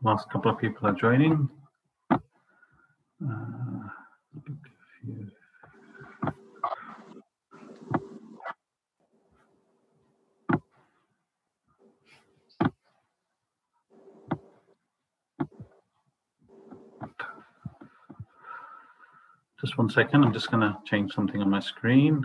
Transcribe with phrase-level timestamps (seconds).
[0.02, 1.48] Last couple of people are joining.
[2.10, 2.18] Uh,
[19.60, 22.24] Just one second, I'm just going to change something on my screen.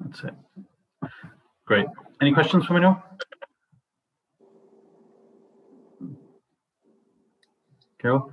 [0.00, 0.34] That's it.
[1.64, 1.86] Great.
[2.20, 3.02] Any questions from anyone?
[7.98, 8.30] Carol?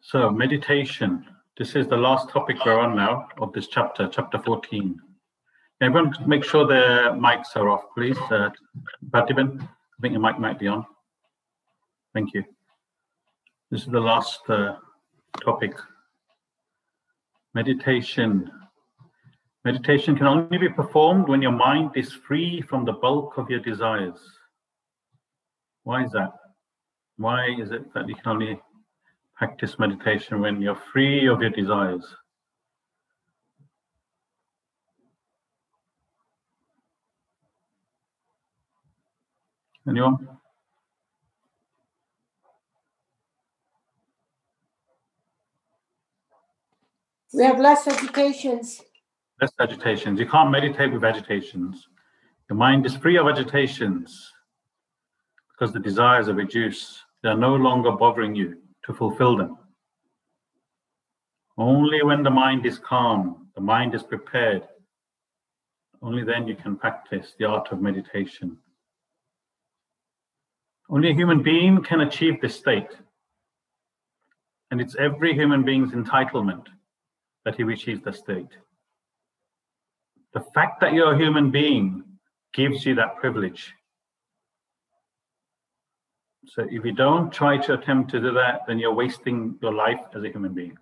[0.00, 1.26] So meditation.
[1.58, 5.00] This is the last topic we're on now of this chapter, chapter 14.
[5.80, 8.18] Everyone make sure their mics are off, please.
[8.30, 8.50] Uh,
[9.12, 9.60] I think
[10.02, 10.86] your mic might be on.
[12.12, 12.44] Thank you.
[13.70, 14.76] This is the last uh,
[15.42, 15.74] topic.
[17.54, 18.50] Meditation.
[19.64, 23.60] Meditation can only be performed when your mind is free from the bulk of your
[23.60, 24.18] desires.
[25.82, 26.32] Why is that?
[27.16, 28.60] Why is it that you can only
[29.36, 32.04] practice meditation when you're free of your desires?
[39.88, 40.28] Anyone?
[47.32, 48.80] We have less agitations.
[49.40, 50.20] Less agitations.
[50.20, 51.88] You can't meditate with agitations.
[52.48, 54.32] Your mind is free of agitations
[55.50, 57.00] because the desires are reduced.
[57.22, 59.58] They are no longer bothering you to fulfill them.
[61.58, 64.62] Only when the mind is calm, the mind is prepared,
[66.02, 68.58] only then you can practice the art of meditation.
[70.88, 72.90] Only a human being can achieve this state.
[74.70, 76.66] And it's every human being's entitlement
[77.44, 78.48] that he achieves the state.
[80.32, 82.02] The fact that you're a human being
[82.52, 83.72] gives you that privilege.
[86.46, 90.00] So if you don't try to attempt to do that, then you're wasting your life
[90.14, 90.76] as a human being.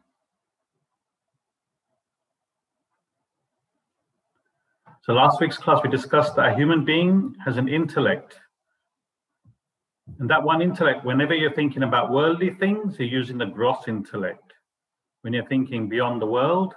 [5.03, 8.39] So last week's class, we discussed that a human being has an intellect.
[10.19, 14.53] And that one intellect, whenever you're thinking about worldly things, you're using the gross intellect.
[15.23, 16.75] When you're thinking beyond the world,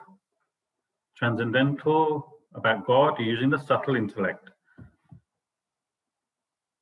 [1.17, 4.49] transcendental, about God, you're using the subtle intellect.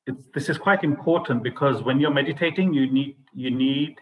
[0.06, 3.98] It's, this is quite important because when you're meditating, you need you need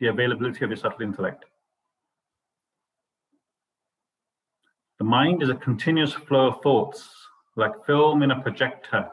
[0.00, 1.44] the availability of your subtle intellect.
[4.98, 7.08] The mind is a continuous flow of thoughts,
[7.56, 9.10] like film in a projector.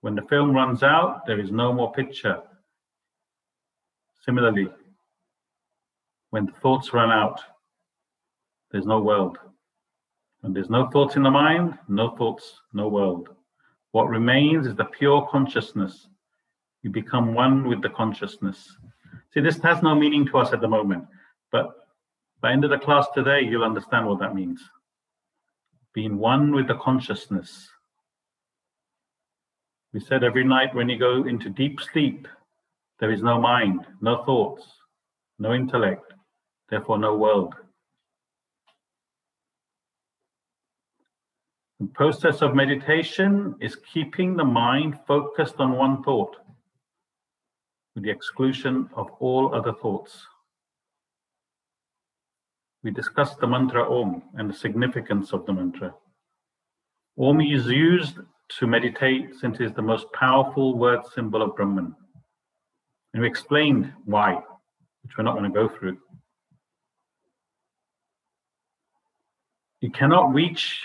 [0.00, 2.42] When the film runs out, there is no more picture.
[4.24, 4.68] Similarly,
[6.30, 7.40] when the thoughts run out,
[8.70, 9.38] there's no world.
[10.40, 13.28] When there's no thoughts in the mind, no thoughts, no world.
[13.92, 16.08] What remains is the pure consciousness.
[16.82, 18.76] You become one with the consciousness.
[19.32, 21.06] See, this has no meaning to us at the moment,
[21.50, 21.88] but
[22.40, 24.60] by end of the class today, you'll understand what that means.
[25.94, 27.68] Being one with the consciousness.
[29.96, 32.28] We said every night when you go into deep sleep,
[33.00, 34.62] there is no mind, no thoughts,
[35.38, 36.12] no intellect,
[36.68, 37.54] therefore no world.
[41.80, 46.36] The process of meditation is keeping the mind focused on one thought
[47.94, 50.26] with the exclusion of all other thoughts.
[52.82, 55.94] We discussed the mantra Om and the significance of the mantra.
[57.18, 61.94] Om is used to meditate since it is the most powerful word symbol of Brahman.
[63.12, 64.34] And we explained why,
[65.02, 65.98] which we're not going to go through.
[69.80, 70.82] You cannot reach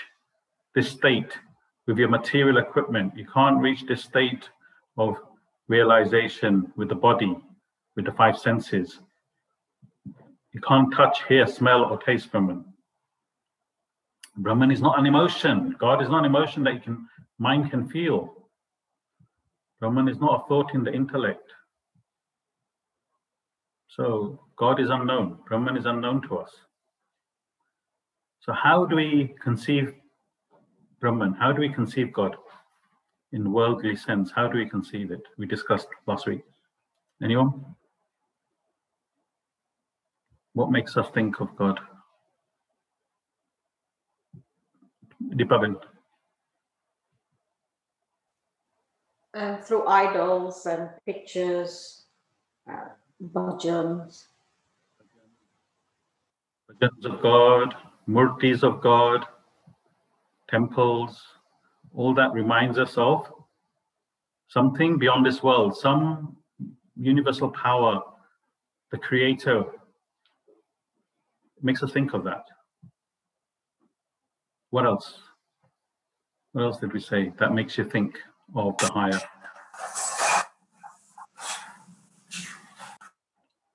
[0.74, 1.38] this state
[1.86, 3.16] with your material equipment.
[3.16, 4.48] You can't reach this state
[4.96, 5.16] of
[5.68, 7.36] realization with the body,
[7.96, 9.00] with the five senses.
[10.52, 12.71] You can't touch, hear, smell, or taste Brahman.
[14.36, 15.76] Brahman is not an emotion.
[15.78, 17.08] God is not an emotion that you can
[17.38, 18.34] mind can feel.
[19.80, 21.52] Brahman is not a thought in the intellect.
[23.88, 25.38] So God is unknown.
[25.46, 26.50] Brahman is unknown to us.
[28.40, 29.92] So how do we conceive
[31.00, 31.34] Brahman?
[31.34, 32.36] How do we conceive God
[33.32, 34.30] in worldly sense?
[34.34, 35.22] How do we conceive it?
[35.36, 36.42] We discussed last week.
[37.22, 37.64] Anyone?
[40.54, 41.78] What makes us think of God?
[45.30, 45.76] Deepabin.
[49.34, 52.04] And through idols and pictures,
[52.70, 52.88] uh,
[53.32, 54.26] bhajans.
[56.70, 57.74] Bhajans of God,
[58.06, 59.24] murtis of God,
[60.50, 61.22] temples,
[61.94, 63.32] all that reminds us of
[64.48, 66.36] something beyond this world, some
[66.96, 68.02] universal power,
[68.90, 69.60] the creator.
[69.60, 72.44] It makes us think of that.
[74.72, 75.18] What else?
[76.52, 78.18] What else did we say that makes you think
[78.56, 79.20] of the higher?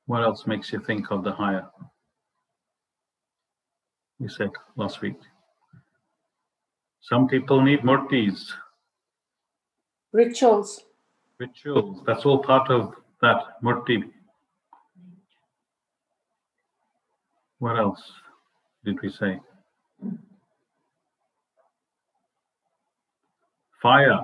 [0.08, 1.68] What else makes you think of the higher?
[4.18, 5.18] We said last week.
[7.02, 8.52] Some people need murtis,
[10.12, 10.84] Rituals.
[11.40, 12.02] rituals.
[12.08, 14.04] That's all part of that murti.
[17.60, 18.02] What else
[18.84, 19.40] did we say?
[23.82, 24.22] Fire.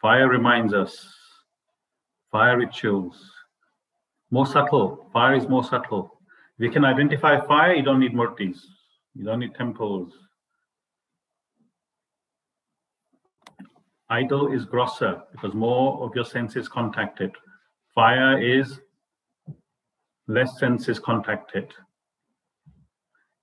[0.00, 1.08] Fire reminds us.
[2.30, 3.30] Fire rituals.
[4.30, 5.08] More subtle.
[5.12, 6.18] Fire is more subtle.
[6.58, 8.60] You can identify fire, you don't need murtis.
[9.14, 10.12] You don't need temples.
[14.10, 17.32] Idol is grosser because more of your senses contacted.
[17.94, 18.80] Fire is
[20.28, 21.72] less senses contacted.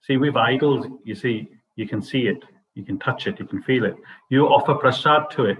[0.03, 2.43] See, with idols, you see, you can see it,
[2.75, 3.95] you can touch it, you can feel it.
[4.29, 5.57] You offer prasad to it.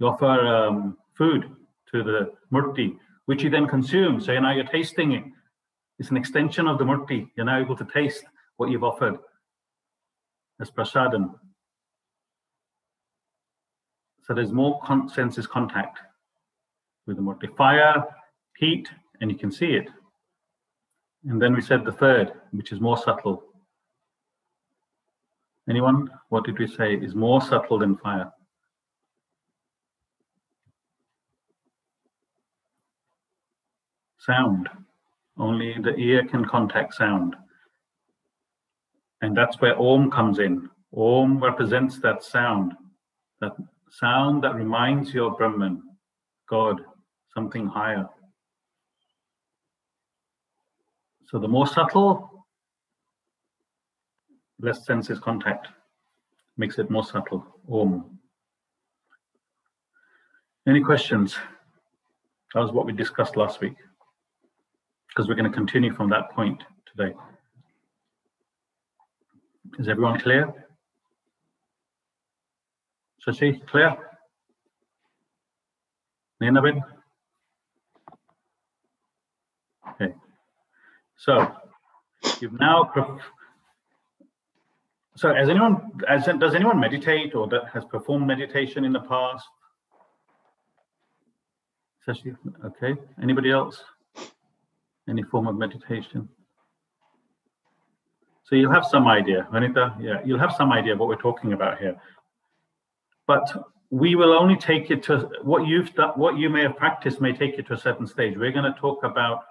[0.00, 1.48] You offer um, food
[1.92, 2.96] to the murti,
[3.26, 4.20] which you then consume.
[4.20, 5.24] So now you're tasting it.
[5.98, 7.28] It's an extension of the murti.
[7.36, 8.24] You're now able to taste
[8.56, 9.16] what you've offered
[10.60, 11.34] as prasadam.
[14.24, 15.98] So there's more con- senses contact
[17.06, 17.54] with the murti.
[17.56, 18.04] Fire,
[18.56, 18.88] heat,
[19.20, 19.88] and you can see it.
[21.26, 23.44] And then we said the third, which is more subtle.
[25.68, 26.10] Anyone?
[26.28, 28.30] What did we say is more subtle than fire?
[34.18, 34.68] Sound.
[35.38, 37.34] Only the ear can contact sound.
[39.22, 40.68] And that's where Om comes in.
[40.94, 42.74] Om represents that sound,
[43.40, 43.52] that
[43.90, 45.82] sound that reminds you of Brahman,
[46.48, 46.80] God,
[47.34, 48.08] something higher.
[51.26, 52.33] So the more subtle,
[54.64, 55.68] less senses contact,
[56.56, 57.46] makes it more subtle.
[57.70, 58.18] Om.
[60.66, 61.36] Any questions?
[62.54, 63.74] That was what we discussed last week,
[65.08, 67.14] because we're going to continue from that point today.
[69.78, 70.52] Is everyone clear?
[73.26, 73.96] Shashi, clear?
[76.42, 76.80] Ninabin?
[79.90, 80.14] Okay.
[81.16, 81.52] So
[82.40, 82.90] you've now.
[85.16, 89.46] So, has anyone, as, does anyone meditate or that has performed meditation in the past?
[92.08, 92.94] Okay.
[93.22, 93.82] Anybody else?
[95.08, 96.28] Any form of meditation?
[98.44, 99.96] So you'll have some idea, Vanita.
[100.00, 101.96] Yeah, you'll have some idea what we're talking about here.
[103.26, 103.50] But
[103.90, 107.32] we will only take it to what you've done, what you may have practiced may
[107.32, 108.36] take you to a certain stage.
[108.36, 109.44] We're going to talk about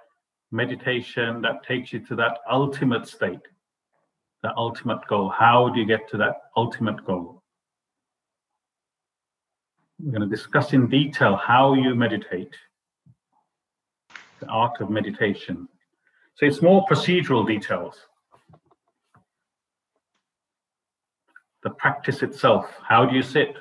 [0.52, 3.42] meditation that takes you to that ultimate state,
[4.44, 5.30] that ultimate goal.
[5.30, 7.42] How do you get to that ultimate goal?
[10.00, 12.54] We're going to discuss in detail how you meditate,
[14.42, 15.70] the art of meditation.
[16.36, 17.96] So it's more procedural details.
[21.64, 22.68] The practice itself.
[22.86, 23.56] How do you sit?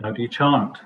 [0.00, 0.78] How do you chant?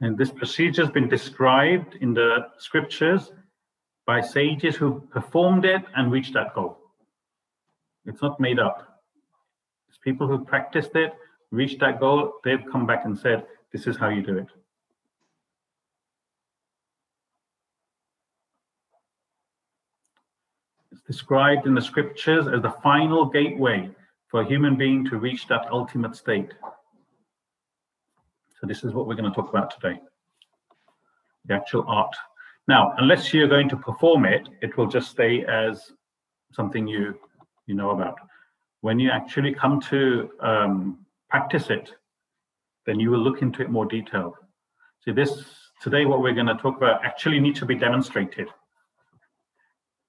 [0.00, 3.30] And this procedure has been described in the scriptures
[4.06, 6.78] by sages who performed it and reached that goal.
[8.06, 9.00] It's not made up.
[9.88, 11.12] It's people who practiced it,
[11.50, 14.46] reached that goal, they've come back and said, this is how you do it.
[20.92, 23.90] It's described in the scriptures as the final gateway
[24.28, 26.52] for a human being to reach that ultimate state.
[28.60, 30.00] So this is what we're going to talk about today.
[31.46, 32.14] The actual art.
[32.66, 35.92] Now, unless you're going to perform it, it will just stay as
[36.52, 37.18] something you
[37.66, 38.16] you know about.
[38.82, 41.90] when you actually come to um, practice it,
[42.84, 44.34] then you will look into it more detailed.
[45.02, 45.32] See, this
[45.82, 48.48] today, what we're going to talk about actually needs to be demonstrated.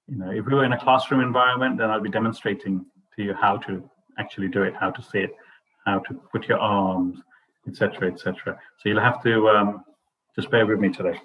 [0.08, 2.84] You know, if we were in a classroom environment, then I'd be demonstrating
[3.14, 3.72] to you how to
[4.18, 5.32] actually do it, how to see it,
[5.86, 7.18] how to put your arms,
[7.66, 8.58] etc., etc.
[8.78, 9.84] So you'll have to um,
[10.34, 11.18] just bear with me today.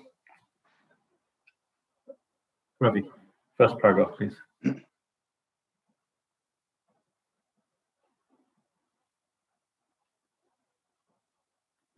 [2.81, 3.03] Ravi,
[3.59, 4.33] first paragraph, please.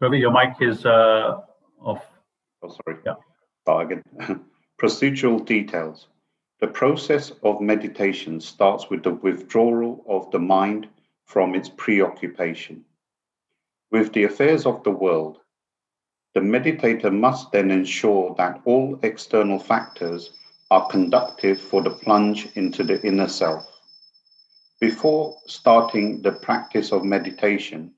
[0.02, 1.40] Ravi, your mic is uh,
[1.82, 2.06] off.
[2.62, 2.98] Oh, sorry.
[3.06, 3.14] Yeah.
[3.62, 4.42] Start again.
[4.82, 6.08] Procedural details.
[6.60, 10.90] The process of meditation starts with the withdrawal of the mind
[11.24, 12.84] from its preoccupation
[13.90, 15.40] with the affairs of the world.
[16.34, 20.32] The meditator must then ensure that all external factors
[20.74, 23.64] are conductive for the plunge into the inner self.
[24.82, 27.92] Before starting the practice of meditation,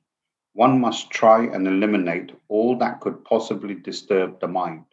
[0.51, 4.84] one must try and eliminate all that could possibly disturb the mind.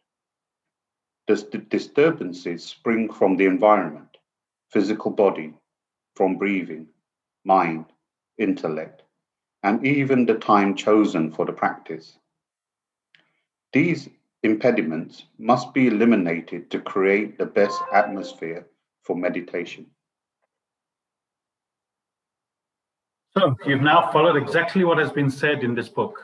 [1.27, 1.35] The
[1.71, 4.17] disturbances spring from the environment,
[4.71, 5.53] physical body,
[6.15, 6.87] from breathing,
[7.45, 7.87] mind,
[8.39, 9.03] intellect,
[9.65, 12.17] and even the time chosen for the practice.
[13.73, 14.09] These
[14.43, 18.67] impediments must be eliminated to create the best atmosphere
[19.03, 19.87] for meditation.
[23.37, 26.23] So you've now followed exactly what has been said in this book,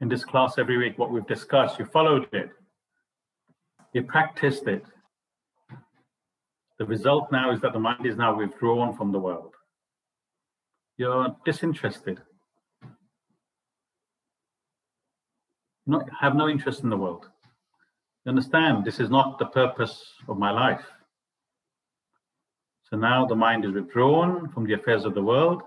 [0.00, 1.78] in this class every week, what we've discussed.
[1.78, 2.50] You followed it,
[3.94, 4.84] you practiced it.
[6.78, 9.54] The result now is that the mind is now withdrawn from the world.
[10.98, 12.20] You're disinterested.
[15.86, 17.26] Not have no interest in the world.
[18.24, 20.84] You understand this is not the purpose of my life.
[22.90, 25.62] So now the mind is withdrawn from the affairs of the world.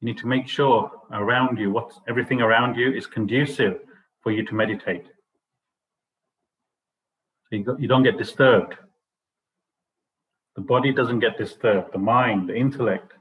[0.00, 3.80] You need to make sure around you, what everything around you is conducive
[4.20, 5.06] for you to meditate.
[7.48, 8.74] So you, you don't get disturbed.
[10.56, 13.12] The body doesn't get disturbed, the mind, the intellect.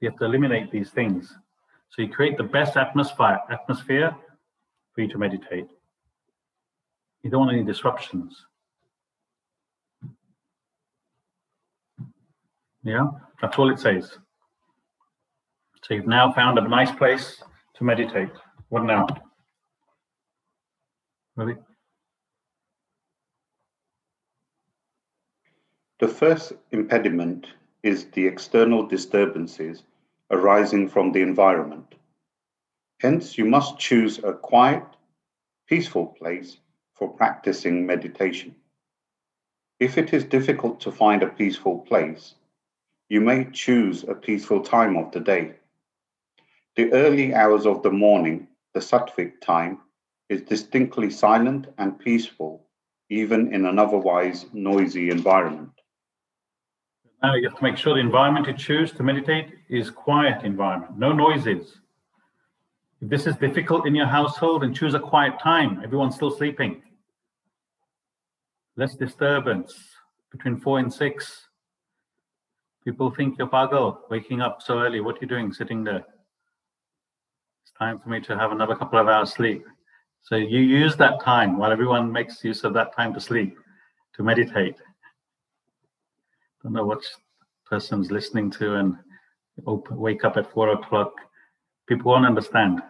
[0.00, 1.34] You have to eliminate these things.
[1.90, 4.14] So you create the best atmosphere atmosphere
[4.94, 5.66] for you to meditate.
[7.22, 8.44] You don't want any disruptions.
[12.82, 13.08] Yeah,
[13.40, 14.10] that's all it says.
[15.82, 17.42] So you've now found a nice place
[17.76, 18.30] to meditate.
[18.68, 19.06] What now?
[21.36, 21.56] Really?
[26.00, 27.46] The first impediment
[27.82, 29.82] is the external disturbances
[30.30, 31.94] arising from the environment.
[33.00, 34.84] Hence, you must choose a quiet,
[35.68, 36.58] peaceful place
[36.94, 38.54] for practicing meditation.
[39.78, 42.34] If it is difficult to find a peaceful place,
[43.08, 45.54] you may choose a peaceful time of the day.
[46.76, 49.78] The early hours of the morning, the sattvic time,
[50.28, 52.66] is distinctly silent and peaceful,
[53.08, 55.77] even in an otherwise noisy environment.
[57.22, 60.98] Now you have to make sure the environment you choose to meditate is quiet environment,
[60.98, 61.80] no noises.
[63.00, 65.80] If this is difficult in your household, and choose a quiet time.
[65.84, 66.82] Everyone's still sleeping.
[68.76, 69.74] Less disturbance
[70.30, 71.48] between four and six.
[72.84, 75.00] People think you're pagal, waking up so early.
[75.00, 76.04] What are you doing sitting there?
[77.62, 79.64] It's time for me to have another couple of hours sleep.
[80.22, 83.56] So you use that time while everyone makes use of that time to sleep,
[84.14, 84.76] to meditate.
[86.62, 87.04] Don't know what
[87.66, 88.96] person's listening to and
[89.66, 91.12] open, wake up at four o'clock.
[91.88, 92.82] People won't understand.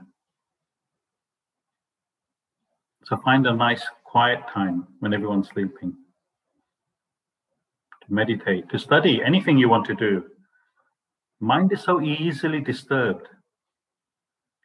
[3.04, 5.94] So find a nice quiet time when everyone's sleeping
[8.06, 10.24] to meditate, to study, anything you want to do.
[11.40, 13.28] Mind is so easily disturbed.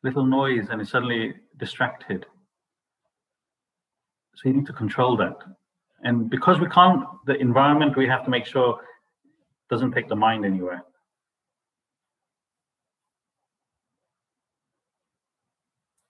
[0.04, 2.26] Little noise and it's suddenly distracted.
[4.36, 5.38] So you need to control that.
[6.04, 8.82] And because we can't, the environment, we have to make sure
[9.74, 10.84] doesn't take the mind anywhere.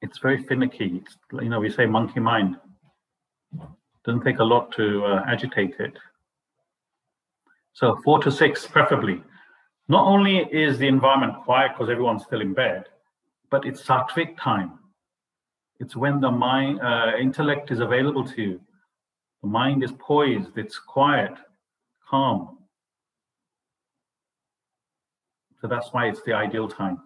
[0.02, 1.02] It's very finicky.
[1.02, 2.58] It's, you know, we say monkey mind.
[4.04, 5.94] Doesn't take a lot to uh, agitate it.
[7.72, 9.24] So four to six, preferably.
[9.88, 12.84] Not only is the environment quiet because everyone's still in bed,
[13.50, 14.72] but it's sattvic time.
[15.80, 18.62] It's when the mind, uh, intellect is available to you.
[19.42, 21.36] The mind is poised, it's quiet,
[22.10, 22.58] calm.
[25.64, 27.00] So that's why it's the ideal time.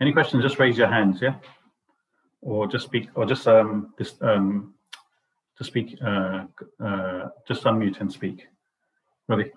[0.00, 0.44] Any questions?
[0.44, 1.34] Just raise your hands, yeah,
[2.40, 4.74] or just speak, or just um, this, um,
[5.56, 6.44] to speak, uh,
[6.80, 8.46] uh, just unmute and speak.
[9.26, 9.50] Ravi.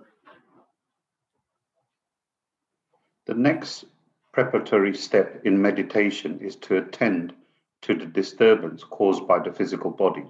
[3.27, 3.85] The next
[4.33, 7.35] preparatory step in meditation is to attend
[7.83, 10.25] to the disturbance caused by the physical body.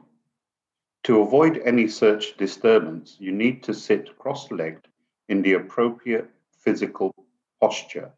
[1.06, 4.90] To avoid any such disturbance, you need to sit cross legged
[5.30, 7.14] in the appropriate physical
[7.60, 8.12] posture.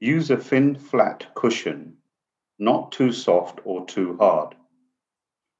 [0.00, 1.96] Use a thin, flat cushion,
[2.58, 4.54] not too soft or too hard.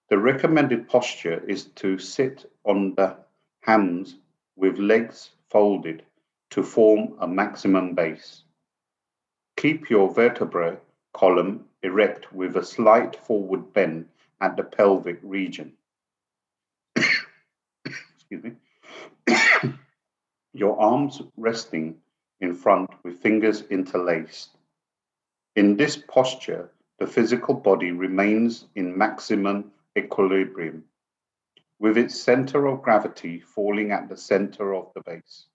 [0.09, 3.17] The recommended posture is to sit on the
[3.61, 4.17] hams
[4.55, 6.05] with legs folded
[6.51, 8.43] to form a maximum base.
[9.57, 10.79] Keep your vertebra
[11.13, 14.07] column erect with a slight forward bend
[14.41, 15.73] at the pelvic region.
[16.97, 18.53] Excuse me.
[20.57, 21.97] your arms resting
[22.41, 24.51] in front with fingers interlaced.
[25.55, 30.85] In this posture, the physical body remains in maximum equilibrium,
[31.79, 35.47] with its center of gravity falling at the center of the base.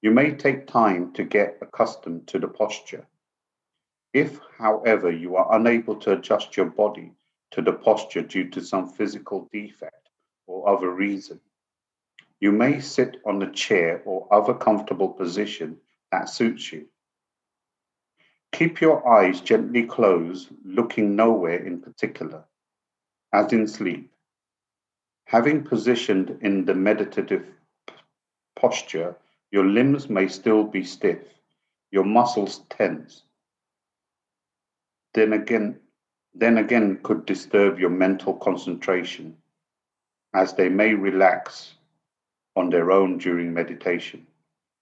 [0.00, 3.06] You may take time to get accustomed to the posture.
[4.12, 7.12] If, however, you are unable to adjust your body
[7.50, 10.08] to the posture due to some physical defect
[10.46, 11.40] or other reason,
[12.40, 15.78] you may sit on a chair or other comfortable position
[16.10, 16.86] that suits you.
[18.52, 22.44] Keep your eyes gently closed, looking nowhere in particular,
[23.32, 24.10] as in sleep.
[25.26, 27.46] Having positioned in the meditative
[28.54, 29.16] posture,
[29.50, 31.22] your limbs may still be stiff,
[31.90, 33.22] your muscles tense.
[35.14, 35.78] Then again,
[36.34, 39.36] then again could disturb your mental concentration,
[40.34, 41.73] as they may relax
[42.56, 44.26] on their own during meditation.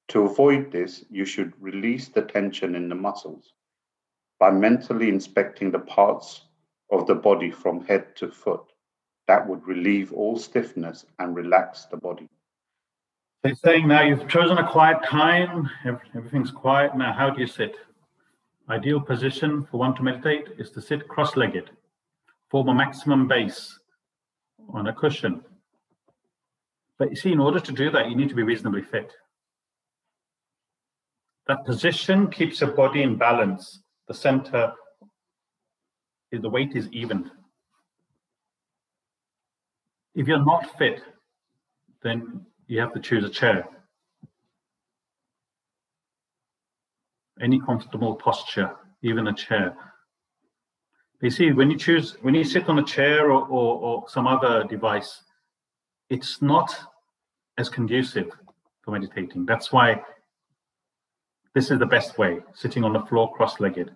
[0.09, 3.52] To avoid this, you should release the tension in the muscles
[4.38, 6.43] by mentally inspecting the parts
[6.91, 8.73] of the body from head to foot.
[9.29, 12.29] That would relieve all stiffness and relax the body.
[13.43, 15.69] They're saying now you've chosen a quiet time,
[16.14, 16.97] everything's quiet.
[16.97, 17.76] Now, how do you sit?
[18.69, 21.71] Ideal position for one to meditate is to sit cross legged,
[22.50, 23.78] form a maximum base
[24.73, 25.43] on a cushion.
[27.02, 29.12] But you see, in order to do that, you need to be reasonably fit.
[31.49, 33.80] That position keeps your body in balance.
[34.06, 34.73] The center,
[36.30, 37.28] the weight is even.
[40.15, 41.02] If you're not fit,
[42.04, 43.67] then you have to choose a chair.
[47.41, 49.75] Any comfortable posture, even a chair.
[51.21, 54.28] You see, when you choose, when you sit on a chair or, or, or some
[54.28, 55.25] other device,
[56.08, 56.92] it's not
[57.58, 58.30] as conducive
[58.82, 59.47] for meditating.
[59.47, 60.02] That's why
[61.54, 63.95] this is the best way, sitting on the floor cross-legged.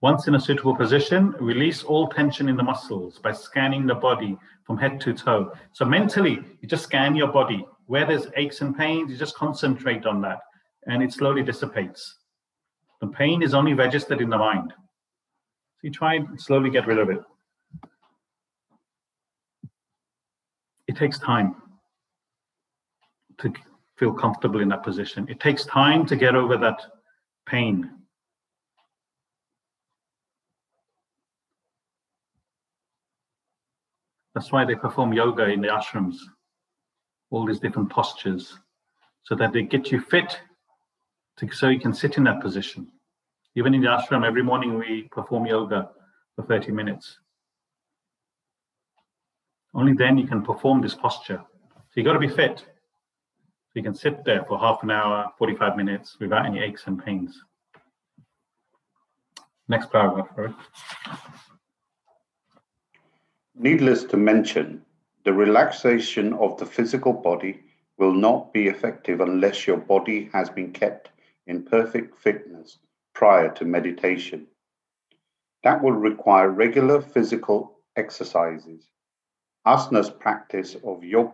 [0.00, 4.36] Once in a suitable position, release all tension in the muscles by scanning the body
[4.66, 5.52] from head to toe.
[5.72, 7.64] So mentally, you just scan your body.
[7.86, 10.40] Where there's aches and pains, you just concentrate on that
[10.86, 12.16] and it slowly dissipates.
[13.00, 14.72] The pain is only registered in the mind.
[14.72, 17.20] So you try and slowly get rid of it.
[20.92, 21.56] It takes time
[23.38, 23.50] to
[23.96, 25.26] feel comfortable in that position.
[25.26, 26.82] It takes time to get over that
[27.46, 27.90] pain.
[34.34, 36.16] That's why they perform yoga in the ashrams,
[37.30, 38.58] all these different postures,
[39.22, 40.38] so that they get you fit
[41.38, 42.86] to, so you can sit in that position.
[43.54, 45.88] Even in the ashram, every morning we perform yoga
[46.36, 47.16] for 30 minutes.
[49.74, 51.42] Only then you can perform this posture.
[51.74, 52.58] So you got to be fit.
[52.58, 57.02] So you can sit there for half an hour, 45 minutes without any aches and
[57.02, 57.42] pains.
[59.68, 60.54] Next paragraph, right?
[63.54, 64.82] Needless to mention,
[65.24, 67.60] the relaxation of the physical body
[67.96, 71.10] will not be effective unless your body has been kept
[71.46, 72.78] in perfect fitness
[73.14, 74.46] prior to meditation.
[75.62, 78.88] That will require regular physical exercises,
[79.66, 81.32] asanas practice of yoga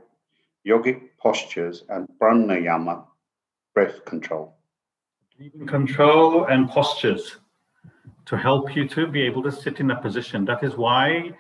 [0.69, 3.05] yogic postures, and pranayama,
[3.75, 4.55] breath control.
[5.37, 7.37] Breathing Control and postures
[8.27, 10.45] to help you to be able to sit in a position.
[10.45, 11.33] That is why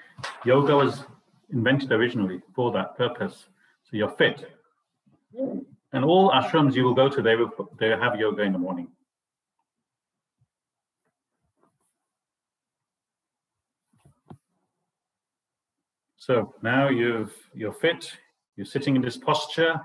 [0.45, 1.05] yoga was
[1.51, 3.47] invented originally for that purpose.
[3.85, 4.47] So you're fit.
[5.93, 8.89] And all ashrams you will go to, they will they have yoga in the morning.
[16.29, 18.13] So now you've you're fit,
[18.57, 19.81] you're sitting in this posture,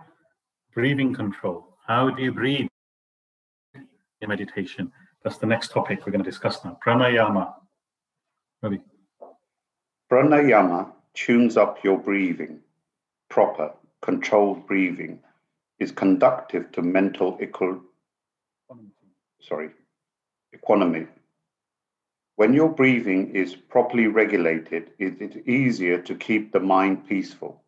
[0.73, 1.77] breathing control.
[1.87, 2.67] How do you breathe
[3.73, 4.91] in meditation?
[5.23, 6.77] That's the next topic we're going to discuss now.
[6.85, 7.53] Pranayama.
[8.61, 8.81] Ready?
[10.11, 12.59] Pranayama tunes up your breathing.
[13.29, 15.19] Proper, controlled breathing
[15.79, 17.79] is conductive to mental equal,
[19.39, 19.69] sorry,
[20.51, 21.07] economy.
[22.35, 27.61] When your breathing is properly regulated, it is easier to keep the mind peaceful.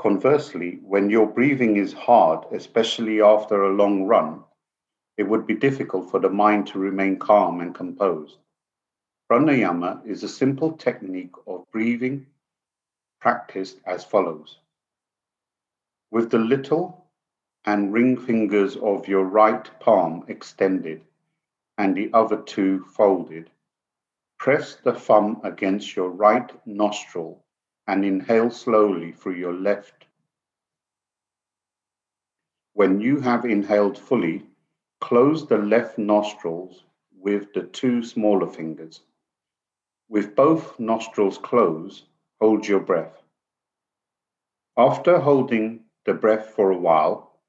[0.00, 4.44] Conversely, when your breathing is hard, especially after a long run,
[5.16, 8.38] it would be difficult for the mind to remain calm and composed.
[9.28, 12.26] Pranayama is a simple technique of breathing
[13.20, 14.58] practiced as follows.
[16.12, 17.04] With the little
[17.64, 21.02] and ring fingers of your right palm extended
[21.80, 23.48] and the other two folded,
[24.38, 27.42] press the thumb against your right nostril
[27.86, 30.04] and inhale slowly through your left.
[32.74, 34.46] When you have inhaled fully,
[35.00, 36.84] close the left nostrils
[37.18, 39.00] with the two smaller fingers.
[40.10, 42.04] With both nostrils closed,
[42.42, 43.22] hold your breath.
[44.76, 47.40] After holding the breath for a while,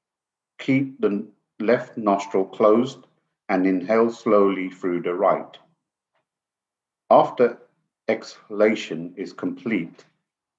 [0.58, 1.26] keep the
[1.60, 3.06] left nostril closed
[3.52, 5.58] and inhale slowly through the right.
[7.10, 7.58] After
[8.08, 10.06] exhalation is complete,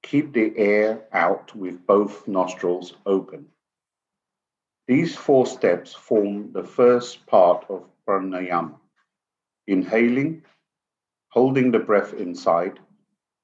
[0.04, 3.48] keep the air out with both nostrils open.
[4.88, 8.76] These four steps form the first part of pranayama.
[9.66, 10.44] Inhaling,
[11.30, 12.80] holding the breath inside,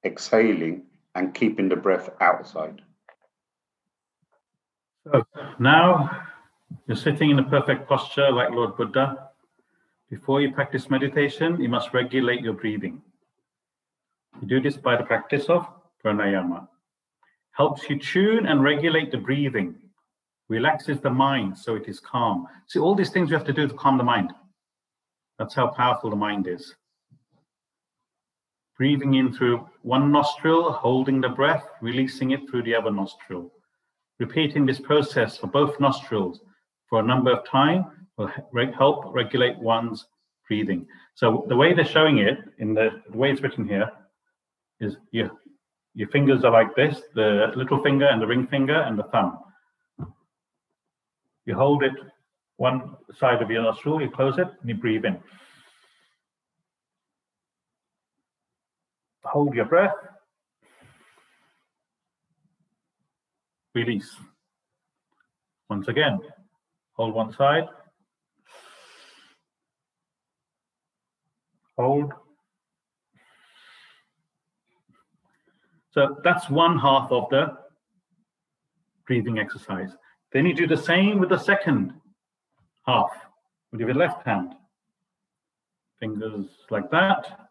[0.04, 0.82] exhaling,
[1.16, 2.82] and keeping the breath outside.
[5.04, 5.24] So
[5.58, 6.28] now
[6.86, 9.29] you're sitting in a perfect posture like Lord Buddha.
[10.10, 13.00] Before you practice meditation, you must regulate your breathing.
[14.40, 15.68] You do this by the practice of
[16.04, 16.66] pranayama.
[17.52, 19.76] Helps you tune and regulate the breathing,
[20.48, 22.48] relaxes the mind so it is calm.
[22.66, 24.32] See, all these things you have to do to calm the mind.
[25.38, 26.74] That's how powerful the mind is.
[28.76, 33.52] Breathing in through one nostril, holding the breath, releasing it through the other nostril.
[34.18, 36.40] Repeating this process for both nostrils
[36.88, 38.30] for a number of time will
[38.76, 40.06] help regulate one's
[40.46, 40.86] breathing.
[41.14, 43.90] So the way they're showing it in the, the way it's written here
[44.80, 45.30] is you
[45.94, 49.38] your fingers are like this, the little finger and the ring finger and the thumb.
[51.46, 51.92] You hold it
[52.56, 55.18] one side of your nostril, you close it, and you breathe in.
[59.24, 59.94] Hold your breath.
[63.74, 64.10] Release.
[65.68, 66.20] Once again,
[66.94, 67.68] hold one side.
[75.92, 77.56] So that's one half of the
[79.06, 79.90] breathing exercise.
[80.32, 81.92] Then you do the same with the second
[82.86, 83.10] half
[83.72, 84.54] with your left hand.
[85.98, 87.48] Fingers like that.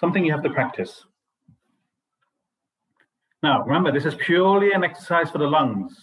[0.00, 1.04] Something you have to practice.
[3.42, 5.96] Now, remember, this is purely an exercise for the lungs,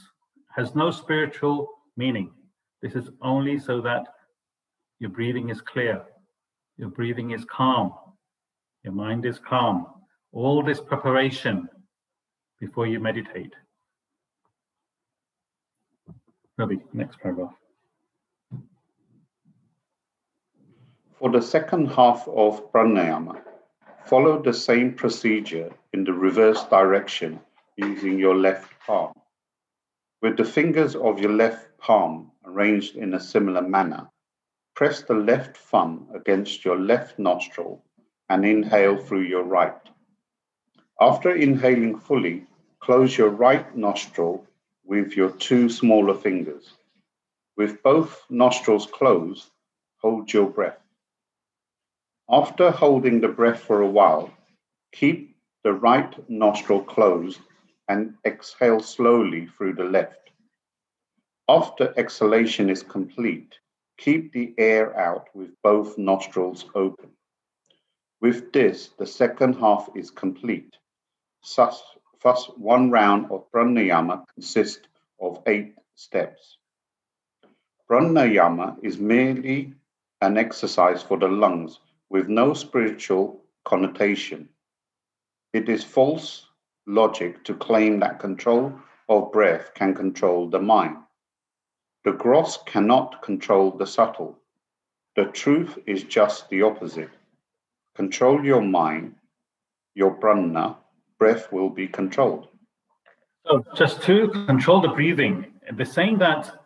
[0.56, 1.68] has no spiritual
[1.98, 2.32] meaning.
[2.82, 4.06] This is only so that
[5.00, 6.04] your breathing is clear.
[6.78, 7.94] Your breathing is calm.
[8.84, 9.88] Your mind is calm.
[10.32, 11.68] All this preparation
[12.60, 13.54] before you meditate.
[16.58, 17.54] Ravi, next paragraph.
[21.20, 23.42] For the second half of pranayama,
[24.06, 27.40] follow the same procedure in the reverse direction
[27.76, 29.12] using your left palm.
[30.22, 34.10] With the fingers of your left palm arranged in a similar manner,
[34.80, 37.84] Press the left thumb against your left nostril
[38.30, 39.76] and inhale through your right.
[41.02, 42.48] After inhaling fully,
[42.80, 44.48] close your right nostril
[44.86, 46.76] with your two smaller fingers.
[47.58, 49.52] With both nostrils closed,
[49.98, 50.80] hold your breath.
[52.30, 54.32] After holding the breath for a while,
[54.94, 55.36] keep
[55.66, 57.42] the right nostril closed
[57.90, 60.29] and exhale slowly through the left.
[61.50, 63.60] After exhalation is complete,
[64.00, 67.10] Keep the air out with both nostrils open.
[68.22, 70.78] With this, the second half is complete.
[71.58, 71.84] Thus,
[72.24, 74.88] thus one round of pranayama consists
[75.20, 76.58] of eight steps.
[77.90, 79.74] Pranayama is merely
[80.22, 84.48] an exercise for the lungs with no spiritual connotation.
[85.52, 86.46] It is false
[86.88, 88.72] logic to claim that control
[89.10, 90.96] of breath can control the mind.
[92.06, 94.38] The gross cannot control the subtle.
[95.16, 97.10] The truth is just the opposite.
[97.96, 99.16] Control your mind,
[99.96, 100.78] your prana,
[101.18, 102.48] breath will be controlled.
[103.46, 106.66] So, just to control the breathing, they're saying that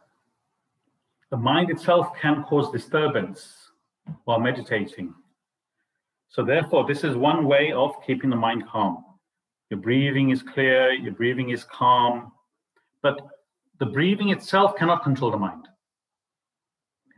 [1.32, 3.64] the mind itself can cause disturbance.
[4.26, 5.14] while meditating.
[6.30, 9.06] So therefore, this is one way of keeping the mind calm.
[9.70, 12.32] Your breathing is clear, your breathing is calm,
[13.02, 13.22] but
[13.84, 15.68] the breathing itself cannot control the mind.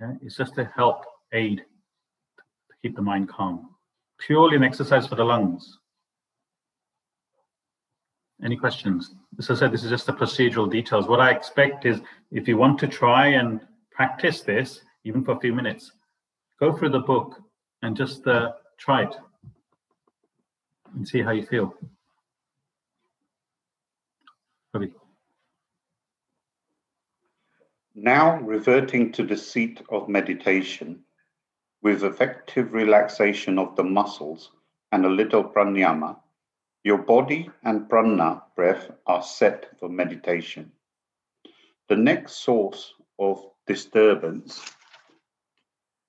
[0.01, 0.17] Okay?
[0.23, 3.69] It's just to help aid to keep the mind calm.
[4.17, 5.77] Purely an exercise for the lungs.
[8.43, 9.13] Any questions?
[9.37, 11.07] As I said, this is just the procedural details.
[11.07, 12.01] What I expect is
[12.31, 15.91] if you want to try and practice this, even for a few minutes,
[16.59, 17.39] go through the book
[17.83, 19.15] and just uh, try it
[20.95, 21.75] and see how you feel.
[24.73, 24.91] Ravi.
[27.97, 31.05] Now reverting to the seat of meditation,
[31.81, 34.51] with effective relaxation of the muscles
[34.91, 36.17] and a little pranayama,
[36.83, 40.73] your body and prana breath are set for meditation.
[41.87, 44.61] The next source of disturbance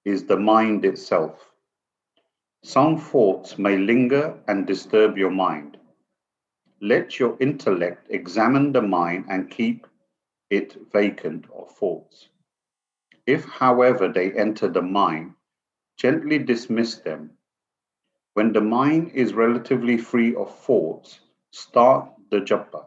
[0.05, 1.53] is the mind itself.
[2.64, 5.77] Some thoughts may linger and disturb your mind.
[6.81, 9.87] Let your intellect examine the mind and keep
[10.50, 12.28] it vacant of thoughts.
[13.26, 15.35] If, however, they enter the mind,
[15.96, 17.30] gently dismiss them
[18.37, 21.20] when the mind is relatively free of thoughts,
[21.52, 22.85] start the japa,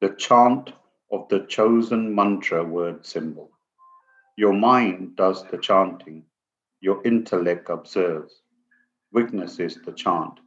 [0.00, 0.72] the chant
[1.12, 3.52] of the chosen mantra word symbol.
[4.36, 6.24] Your mind does the chanting,
[6.80, 8.42] your intellect observes,
[9.12, 10.40] witnesses the chant,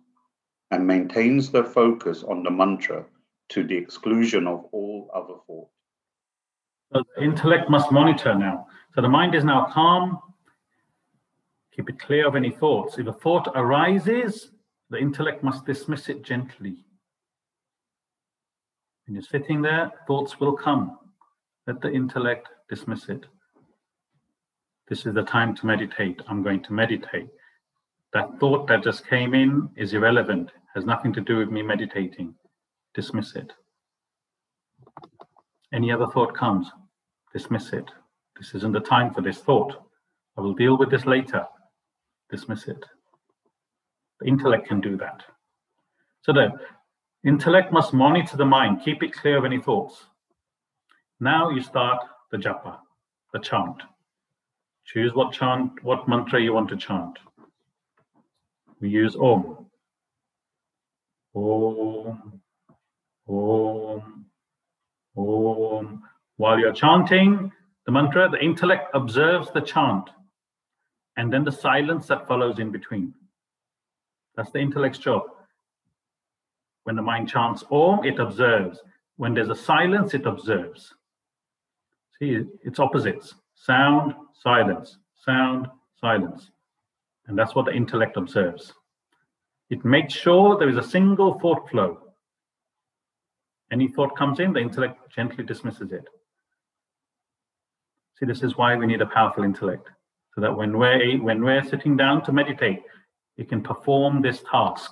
[0.72, 3.06] and maintains the focus on the mantra
[3.48, 5.77] to the exclusion of all other thoughts.
[6.94, 8.68] So the intellect must monitor now.
[8.96, 10.20] So the mind is now calm,
[11.78, 12.98] Keep it clear of any thoughts.
[12.98, 14.50] If a thought arises,
[14.90, 16.86] the intellect must dismiss it gently.
[19.06, 20.98] When you're sitting there, thoughts will come.
[21.68, 23.26] Let the intellect dismiss it.
[24.88, 26.22] This is the time to meditate.
[26.28, 27.28] I'm going to meditate.
[28.14, 32.34] That thought that just came in is irrelevant, has nothing to do with me meditating.
[32.96, 33.54] Dismiss it.
[35.74, 36.72] Any other thought comes,
[37.34, 37.90] dismiss it.
[38.38, 39.76] This isn't the time for this thought.
[40.38, 41.46] I will deal with this later
[42.30, 42.84] dismiss it.
[44.20, 45.24] The intellect can do that.
[46.22, 46.52] So the
[47.24, 50.06] intellect must monitor the mind, keep it clear of any thoughts.
[51.20, 52.78] Now you start the japa,
[53.34, 53.82] the chant.
[54.86, 57.20] Choose what chant, what mantra you want to chant.
[58.80, 59.66] We use Om.
[61.36, 62.42] Om,
[63.28, 64.17] Om,
[65.18, 66.04] Om.
[66.38, 67.52] While you're chanting
[67.86, 70.10] the mantra, the intellect observes the chant
[71.18, 73.14] and then the silence that follows in between.
[74.36, 75.24] That's the intellect's job.
[76.84, 78.80] When the mind chants Om, it observes.
[79.18, 80.94] When there's a silence, it observes.
[82.20, 85.68] See, it's opposites sound, silence, sound,
[86.00, 86.52] silence.
[87.26, 88.74] And that's what the intellect observes.
[89.70, 92.07] It makes sure there is a single thought flow.
[93.72, 96.08] Any thought comes in, the intellect gently dismisses it.
[98.20, 99.90] See, this is why we need a powerful intellect
[100.34, 102.84] so that when we're, when we're sitting down to meditate,
[103.38, 104.92] you can perform this task.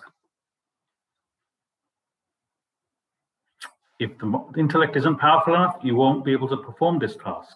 [3.99, 7.55] If the intellect isn't powerful enough, you won't be able to perform this task.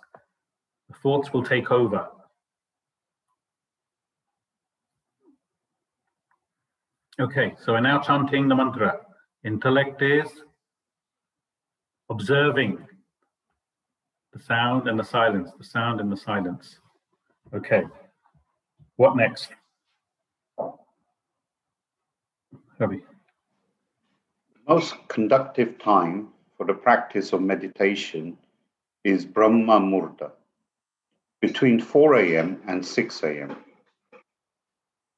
[0.88, 2.08] The thoughts will take over.
[7.20, 9.00] Okay, so we're now chanting the mantra.
[9.44, 10.30] Intellect is
[12.10, 12.78] observing
[14.34, 16.80] the sound and the silence, the sound and the silence.
[17.54, 17.84] Okay.
[18.96, 19.50] What next?
[22.78, 23.04] Ravi.
[24.68, 28.38] Most conductive time for the practice of meditation
[29.04, 30.32] is Brahma Muhurta,
[31.42, 32.62] between 4 a.m.
[32.68, 33.56] and 6 a.m.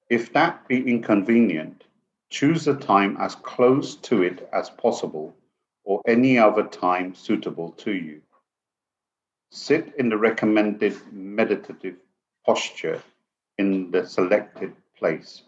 [0.09, 1.83] If that be inconvenient,
[2.29, 5.35] choose a time as close to it as possible
[5.83, 8.21] or any other time suitable to you.
[9.51, 11.97] Sit in the recommended meditative
[12.45, 13.01] posture
[13.57, 15.43] in the selected place.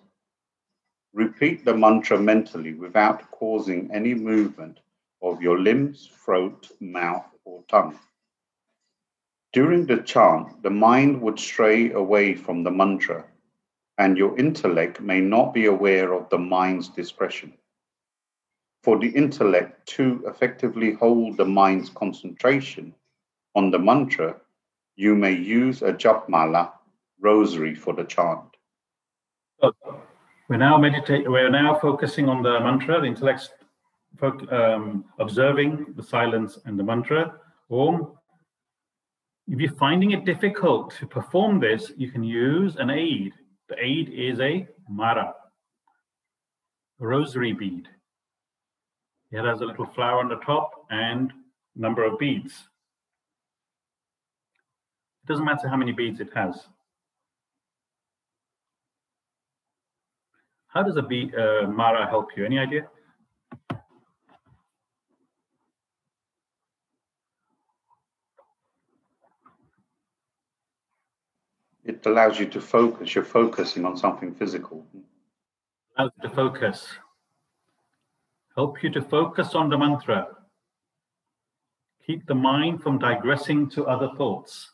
[1.14, 4.80] Repeat the mantra mentally without causing any movement
[5.22, 7.98] of your limbs, throat, mouth, or tongue.
[9.54, 13.24] During the chant, the mind would stray away from the mantra,
[14.00, 17.54] and your intellect may not be aware of the mind's discretion.
[18.84, 22.94] For the intellect to effectively hold the mind's concentration
[23.56, 24.36] on the mantra,
[24.98, 26.74] you may use a japmala
[27.22, 28.58] rosary for the chant.
[30.50, 31.30] we're now meditate.
[31.30, 33.00] We're now focusing on the mantra.
[33.00, 33.54] The intellect
[34.52, 37.36] um, observing the silence and the mantra.
[37.72, 38.12] Om.
[39.48, 43.34] If you're finding it difficult to perform this, you can use an aid.
[43.70, 45.34] The aid is a mala,
[47.00, 47.88] a rosary bead.
[49.34, 51.34] It has a little flower on the top and
[51.76, 52.54] number of beads.
[55.24, 56.68] It doesn't matter how many beads it has.
[60.68, 62.46] How does a bead, uh, mala help you?
[62.46, 62.88] Any idea?
[71.84, 73.16] It allows you to focus.
[73.16, 74.86] You're focusing on something physical.
[75.98, 76.88] Allows you to focus.
[78.56, 80.28] Help you to focus on the mantra.
[82.06, 84.72] Keep the mind from digressing to other thoughts.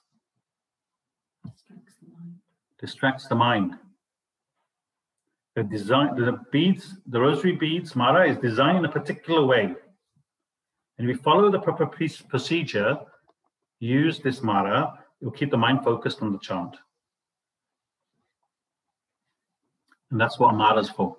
[1.45, 2.39] Distracts the mind.
[2.81, 3.79] Distracts the mind.
[5.55, 9.63] The design, the beads, the rosary beads, mala is designed in a particular way.
[9.65, 9.75] And
[10.99, 12.97] if we follow the proper piece- procedure,
[13.79, 16.75] use this mala, it will keep the mind focused on the chant.
[20.11, 21.15] And that's what mala's for.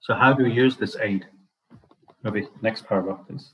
[0.00, 1.26] So how do we use this aid?
[2.22, 3.52] Maybe next paragraph, please.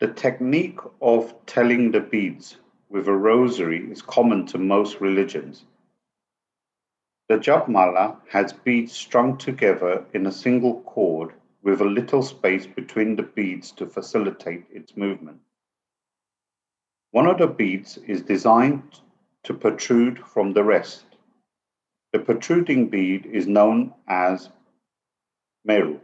[0.00, 2.56] The technique of telling the beads
[2.88, 5.64] with a rosary is common to most religions.
[7.28, 13.16] The Japmala has beads strung together in a single cord with a little space between
[13.16, 15.40] the beads to facilitate its movement.
[17.10, 19.00] One of the beads is designed
[19.42, 21.15] to protrude from the rest.
[22.12, 24.50] The protruding bead is known as
[25.64, 26.00] Meru.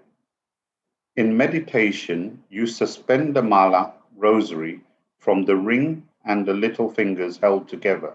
[1.16, 4.80] In meditation, you suspend the mala rosary
[5.18, 8.14] from the ring and the little fingers held together.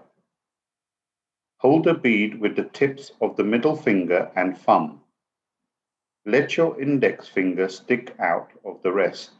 [1.58, 5.00] Hold the bead with the tips of the middle finger and thumb.
[6.26, 9.32] Let your index finger stick out of the rest.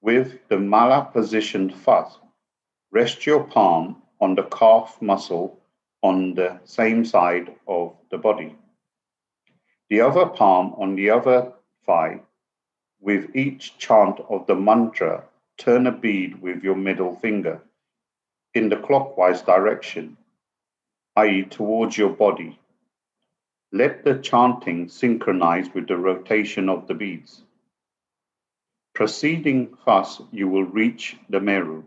[0.00, 2.18] With the mala positioned fast,
[2.90, 5.57] rest your palm on the calf muscle
[6.02, 8.56] on the same side of the body.
[9.90, 11.52] The other palm on the other
[11.86, 12.20] thigh.
[13.00, 15.24] With each chant of the mantra,
[15.56, 17.60] turn a bead with your middle finger
[18.54, 20.16] in the clockwise direction,
[21.16, 22.58] i.e., towards your body.
[23.72, 27.42] Let the chanting synchronize with the rotation of the beads.
[28.94, 31.84] Proceeding thus, you will reach the Meru.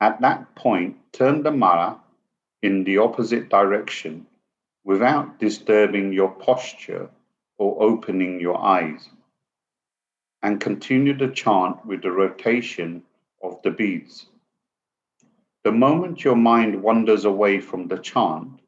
[0.00, 2.01] At that point, turn the mala
[2.62, 4.26] in the opposite direction
[4.84, 7.08] without disturbing your posture
[7.58, 9.08] or opening your eyes,
[10.42, 13.02] and continue the chant with the rotation
[13.42, 14.26] of the beads.
[15.64, 18.60] The moment your mind wanders away from the chant,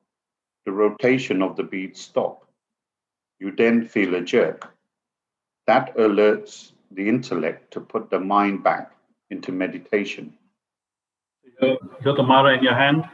[0.65, 2.47] the rotation of the beads stop.
[3.41, 4.73] You then feel a jerk.
[5.67, 8.93] That alerts the intellect to put the mind back
[9.31, 10.35] into meditation.
[11.61, 13.09] You got the mala in your hand.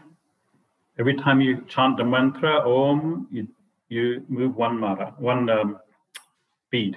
[1.01, 3.49] Every time you chant the mantra Om, you,
[3.89, 5.79] you move one mala, one um,
[6.71, 6.95] bead.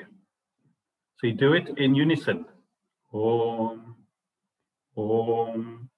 [1.18, 2.44] So you do it in unison.
[3.13, 3.96] Om,
[4.98, 5.89] Om,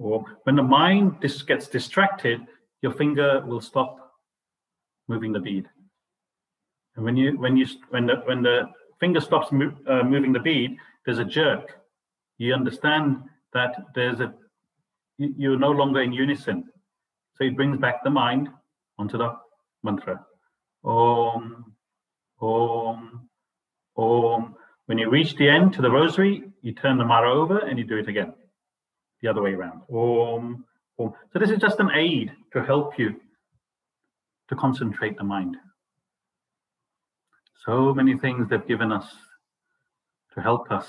[0.00, 0.24] Om.
[0.44, 2.40] When the mind dis- gets distracted,
[2.80, 4.12] your finger will stop
[5.08, 5.68] moving the bead.
[6.94, 8.68] And when you when you when the when the
[9.00, 11.80] finger stops mo- uh, moving the bead, there's a jerk.
[12.38, 14.32] You understand that there's a
[15.18, 16.71] you- you're no longer in unison.
[17.42, 18.50] So it brings back the mind
[19.00, 19.34] onto the
[19.82, 20.24] mantra.
[20.84, 21.74] Om,
[22.40, 23.28] Om,
[23.96, 24.54] Om.
[24.86, 27.84] When you reach the end to the rosary, you turn the mala over and you
[27.84, 28.32] do it again,
[29.22, 29.80] the other way around.
[29.92, 30.64] Om,
[31.00, 31.14] Om.
[31.32, 33.16] So this is just an aid to help you
[34.48, 35.56] to concentrate the mind.
[37.66, 39.16] So many things they've given us
[40.34, 40.88] to help us.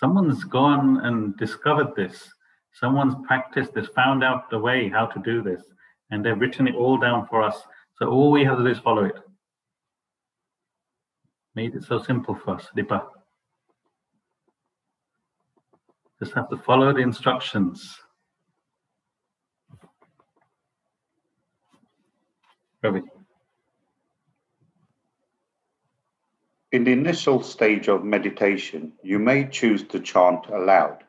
[0.00, 2.32] Someone's gone and discovered this.
[2.80, 5.62] Someone's practiced this, found out the way how to do this,
[6.10, 7.56] and they've written it all down for us.
[7.98, 9.16] So all we have to do is follow it.
[11.54, 13.06] Made it so simple for us, Dipa.
[16.18, 17.98] Just have to follow the instructions.
[22.82, 23.00] Ravi.
[26.72, 31.04] In the initial stage of meditation, you may choose to chant aloud,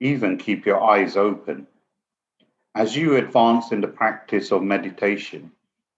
[0.00, 1.66] even keep your eyes open.
[2.74, 5.52] As you advance in the practice of meditation,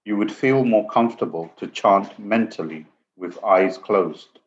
[0.04, 2.86] you would feel more comfortable to chant mentally
[3.16, 4.38] with eyes closed.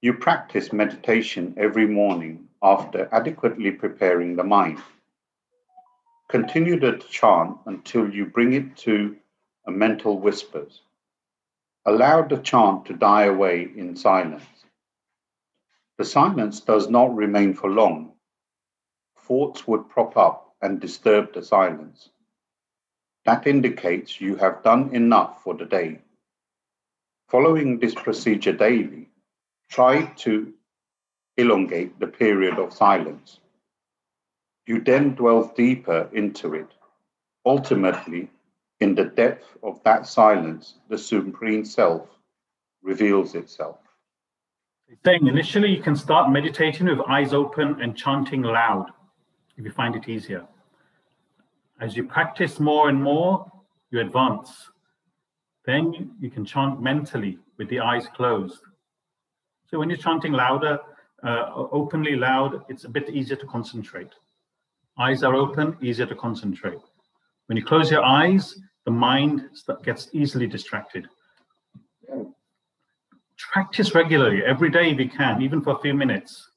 [0.00, 4.78] You practice meditation every morning after adequately preparing the mind.
[6.28, 9.16] Continue the chant until you bring it to
[9.66, 10.82] a mental whispers.
[11.84, 14.57] Allow the chant to die away in silence.
[15.98, 18.14] The silence does not remain for long.
[19.18, 22.10] thoughts would prop up and disturb the silence.
[23.24, 26.00] That indicates you have done enough for the day.
[27.28, 29.10] Following this procedure daily,
[29.70, 30.54] try to
[31.36, 33.40] elongate the period of silence.
[34.66, 36.70] You then delve deeper into it.
[37.44, 38.30] Ultimately,
[38.80, 42.08] in the depth of that silence, the Supreme Self
[42.82, 43.78] reveals itself.
[45.04, 48.86] Saying initially you can start meditating with eyes open and chanting loud
[49.56, 50.46] if you find it easier.
[51.80, 53.50] As you practice more and more,
[53.90, 54.70] you advance.
[55.66, 58.60] Then you, you can chant mentally with the eyes closed.
[59.70, 60.78] So when you're chanting louder,
[61.22, 64.14] uh, openly loud, it's a bit easier to concentrate.
[64.98, 66.80] Eyes are open, easier to concentrate.
[67.46, 69.48] When you close your eyes, the mind
[69.84, 71.08] gets easily distracted.
[73.38, 76.50] Practice regularly, every day if you can, even for a few minutes.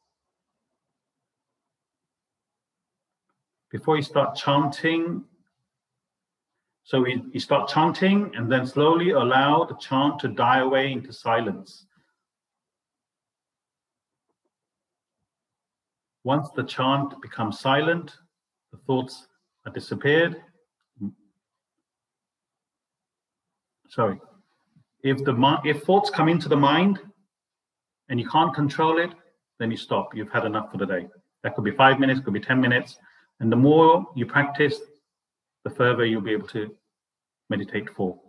[3.72, 5.24] Before you start chanting,
[6.84, 11.86] so you start chanting and then slowly allow the chant to die away into silence.
[16.24, 18.18] Once the chant becomes silent,
[18.72, 19.28] the thoughts
[19.66, 20.42] are disappeared.
[21.02, 21.14] Mm.
[23.90, 24.20] Sorry.
[25.04, 27.00] If the if thoughts come into the mind
[28.10, 29.12] and you can't control it,
[29.60, 30.16] then you stop.
[30.16, 31.08] You've had enough for the day.
[31.44, 32.98] That could be five minutes, could be 10 minutes.
[33.40, 34.80] And the more you practice,
[35.64, 36.76] the further you'll be able to
[37.50, 38.20] meditate for.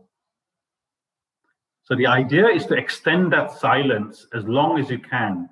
[1.84, 5.48] So the idea is to extend that silence as long as you can.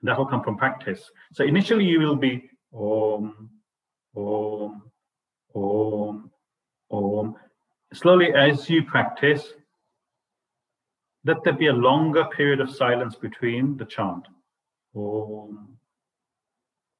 [0.00, 1.10] And that will come from practice.
[1.32, 3.50] So initially you will be om,
[4.16, 4.82] om,
[5.54, 6.30] om,
[6.90, 7.36] om.
[7.92, 9.44] Slowly as you practice,
[11.24, 14.26] let there be a longer period of silence between the chant.
[14.94, 15.68] Om,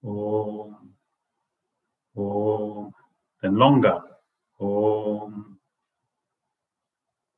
[0.02, 0.76] om,
[2.16, 2.94] om,
[3.42, 4.00] then longer.
[4.60, 5.58] Om,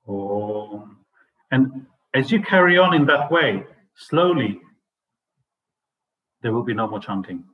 [0.06, 0.98] om.
[1.50, 3.64] And as you carry on in that way,
[3.96, 4.60] slowly,
[6.42, 7.44] there will be no more chanting.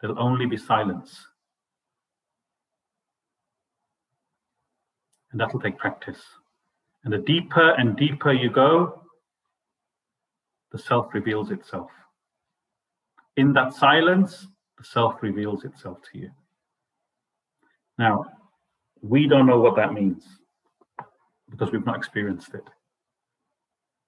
[0.00, 1.26] There'll only be silence.
[5.32, 6.22] And that'll take practice.
[7.06, 9.00] And the deeper and deeper you go,
[10.72, 11.88] the self reveals itself.
[13.36, 16.30] In that silence, the self reveals itself to you.
[17.96, 18.24] Now,
[19.02, 20.24] we don't know what that means
[21.48, 22.64] because we've not experienced it.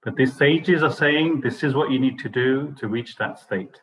[0.03, 3.39] But these sages are saying this is what you need to do to reach that
[3.39, 3.81] state.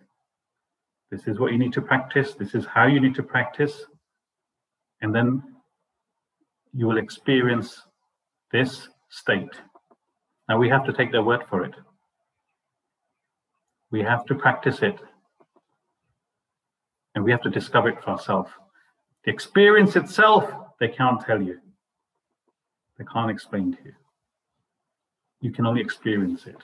[1.09, 2.33] This is what you need to practice.
[2.33, 3.85] This is how you need to practice.
[5.01, 5.41] And then
[6.73, 7.81] you will experience
[8.51, 9.53] this state.
[10.49, 11.73] Now we have to take their word for it.
[13.91, 14.97] We have to practice it.
[17.15, 18.51] And we have to discover it for ourselves.
[19.23, 21.59] The experience itself, they can't tell you.
[22.97, 23.93] They can't explain to you.
[25.39, 26.57] You can only experience it.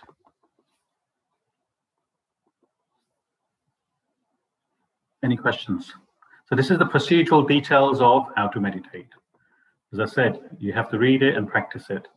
[5.24, 5.94] Any questions?
[6.50, 9.08] So this is the procedural details of how to meditate.
[9.94, 12.08] As I said, you have to read it and practice it.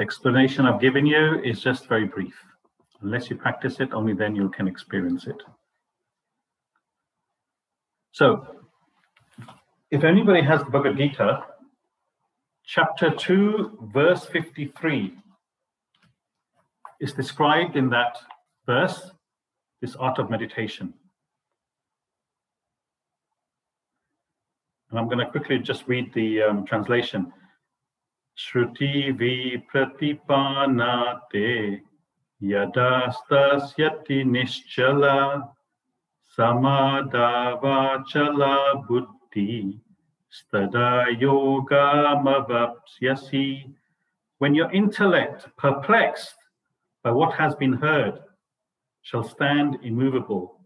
[0.00, 2.32] The explanation I've given you is just very brief.
[3.02, 5.36] Unless you practice it, only then you can experience it.
[8.12, 8.46] So,
[9.90, 11.44] if anybody has the Bhagavad Gita,
[12.64, 15.18] chapter 2, verse 53
[17.02, 18.16] is described in that
[18.64, 19.10] verse,
[19.82, 20.94] this art of meditation.
[24.88, 27.34] And I'm going to quickly just read the um, translation.
[28.36, 31.80] Vi pratipanate
[32.42, 35.48] yadastasyati nischala
[36.36, 39.80] samadavachala buddhi
[40.30, 43.74] stada yoga mavapsyasi.
[44.38, 46.36] When your intellect, perplexed
[47.02, 48.20] by what has been heard,
[49.02, 50.60] shall stand immovable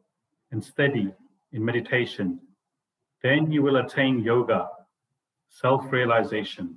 [0.52, 1.12] and steady
[1.52, 2.38] in meditation,
[3.22, 4.68] then you will attain yoga,
[5.48, 6.76] self realization.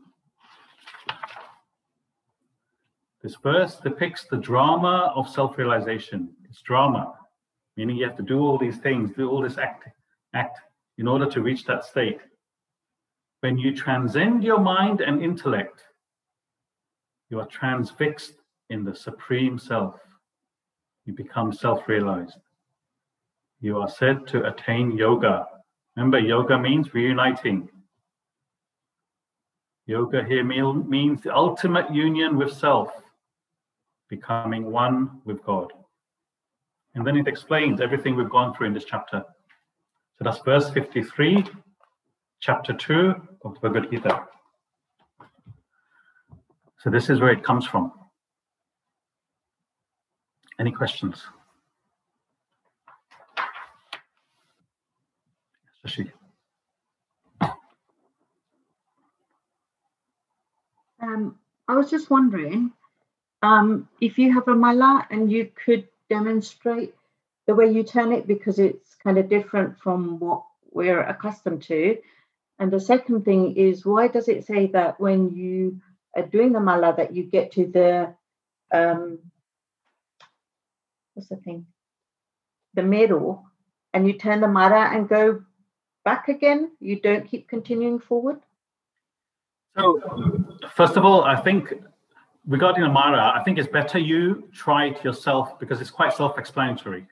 [3.28, 6.30] This verse depicts the drama of self realization.
[6.46, 7.14] It's drama,
[7.76, 9.90] meaning you have to do all these things, do all this act,
[10.34, 10.60] act
[10.98, 12.22] in order to reach that state.
[13.42, 15.84] When you transcend your mind and intellect,
[17.30, 18.36] you are transfixed
[18.70, 20.00] in the supreme self.
[21.04, 22.40] You become self realized.
[23.60, 25.48] You are said to attain yoga.
[25.98, 27.68] Remember, yoga means reuniting.
[29.86, 32.90] Yoga here means the ultimate union with self
[34.10, 35.72] becoming one with God.
[36.96, 39.24] And then it explains everything we've gone through in this chapter.
[40.18, 41.46] So that's verse 53,
[42.40, 44.24] chapter 2 of the Bhagavad Gita.
[46.80, 47.92] So this is where it comes from.
[50.60, 51.22] Any questions?
[55.86, 56.12] Shashi.
[61.00, 61.38] Um,
[61.68, 62.72] I was just wondering
[63.42, 66.94] um, if you have a mala and you could demonstrate
[67.46, 71.98] the way you turn it because it's kind of different from what we're accustomed to.
[72.60, 75.82] And the second thing is, why does it say that when you
[76.16, 78.14] are doing the mala that you get to the
[78.72, 79.20] um,
[81.14, 81.66] what's the thing,
[82.74, 83.46] the middle,
[83.94, 85.44] and you turn the mala and go
[86.04, 86.72] back again?
[86.80, 88.40] You don't keep continuing forward.
[89.78, 90.02] So,
[90.76, 91.74] first of all, I think
[92.48, 97.06] regarding a mala, I think it's better you try it yourself because it's quite self-explanatory.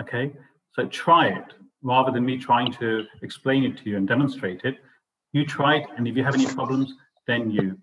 [0.00, 0.32] Okay,
[0.72, 4.76] so try it rather than me trying to explain it to you and demonstrate it.
[5.32, 6.94] You try it, and if you have any problems,
[7.26, 7.78] then you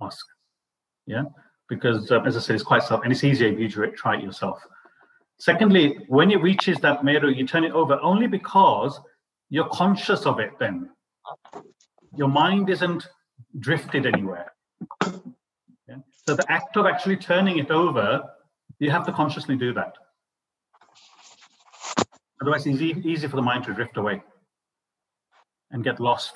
[0.00, 0.24] ask.
[1.06, 1.24] Yeah,
[1.68, 4.22] because um, as I said, it's quite self, and it's easier if you try it
[4.22, 4.60] yourself.
[5.38, 9.00] Secondly, when it reaches that meru, you turn it over only because
[9.48, 10.50] you're conscious of it.
[10.58, 10.90] Then
[12.16, 13.06] your mind isn't
[13.58, 14.52] drifted anywhere.
[16.26, 16.34] Yeah?
[16.34, 18.22] So the act of actually turning it over,
[18.78, 19.94] you have to consciously do that.
[22.40, 24.22] Otherwise, it's easy, easy for the mind to drift away
[25.70, 26.32] and get lost.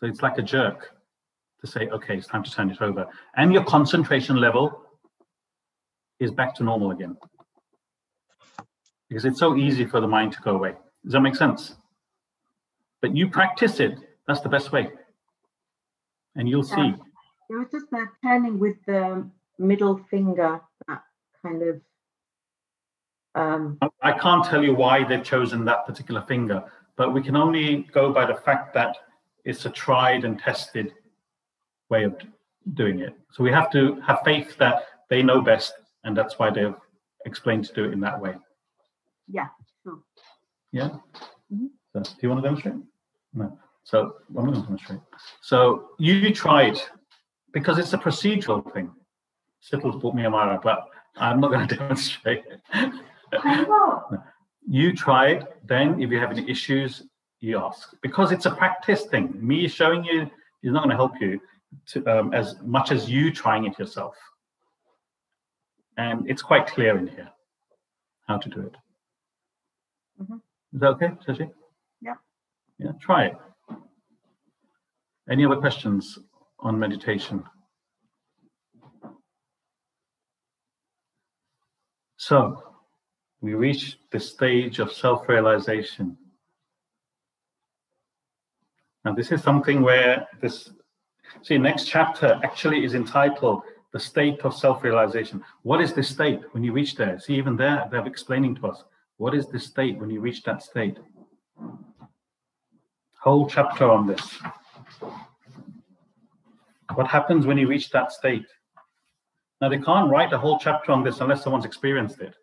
[0.00, 0.90] So it's like a jerk
[1.60, 3.06] to say, okay, it's time to turn it over.
[3.36, 4.82] And your concentration level
[6.20, 7.16] is back to normal again.
[9.08, 10.74] Because it's so easy for the mind to go away.
[11.04, 11.76] Does that make sense?
[13.00, 14.90] But you practice it, that's the best way.
[16.36, 16.94] And you'll see.
[17.50, 19.28] It was just that turning with the
[19.58, 21.02] middle finger, that
[21.42, 21.80] kind of.
[23.34, 26.62] Um, I can't tell you why they've chosen that particular finger,
[26.96, 28.96] but we can only go by the fact that
[29.44, 30.92] it's a tried and tested
[31.88, 32.14] way of
[32.74, 33.14] doing it.
[33.32, 35.72] So we have to have faith that they know best,
[36.04, 36.74] and that's why they've
[37.24, 38.34] explained to do it in that way.
[39.28, 39.48] yeah,
[39.82, 40.00] sure.
[40.72, 40.90] Yeah.
[41.52, 41.68] Mhm.
[41.92, 42.74] So, do you want to demonstrate?
[43.34, 43.58] No.
[43.84, 45.00] So I'm going to demonstrate.
[45.40, 46.90] So you it
[47.52, 48.90] because it's a procedural thing.
[49.60, 52.44] Siddle's bought me a mirror, but I'm not going to demonstrate.
[52.74, 54.20] It.
[54.68, 55.56] you try it.
[55.64, 57.04] Then, if you have any issues,
[57.40, 59.34] you ask because it's a practice thing.
[59.40, 60.22] Me showing you
[60.62, 61.40] is not going to help you
[61.86, 64.16] to, um, as much as you trying it yourself.
[65.96, 67.28] And it's quite clear in here
[68.26, 68.76] how to do it.
[70.22, 70.40] Mhm.
[70.72, 71.50] Is that okay, Shashi?
[72.00, 72.14] Yeah.
[72.78, 73.36] Yeah, try it.
[75.28, 76.18] Any other questions
[76.62, 77.44] on meditation?
[82.16, 82.62] So,
[83.40, 86.16] we reach the stage of self realization.
[89.04, 90.70] Now, this is something where this,
[91.42, 95.42] see, next chapter actually is entitled The State of Self Realization.
[95.62, 97.18] What is this state when you reach there?
[97.18, 98.84] See, even there, they're explaining to us
[99.16, 100.98] what is this state when you reach that state?
[103.20, 104.38] Whole chapter on this.
[106.94, 108.46] What happens when you reach that state?
[109.60, 112.34] Now, they can't write a whole chapter on this unless someone's experienced it.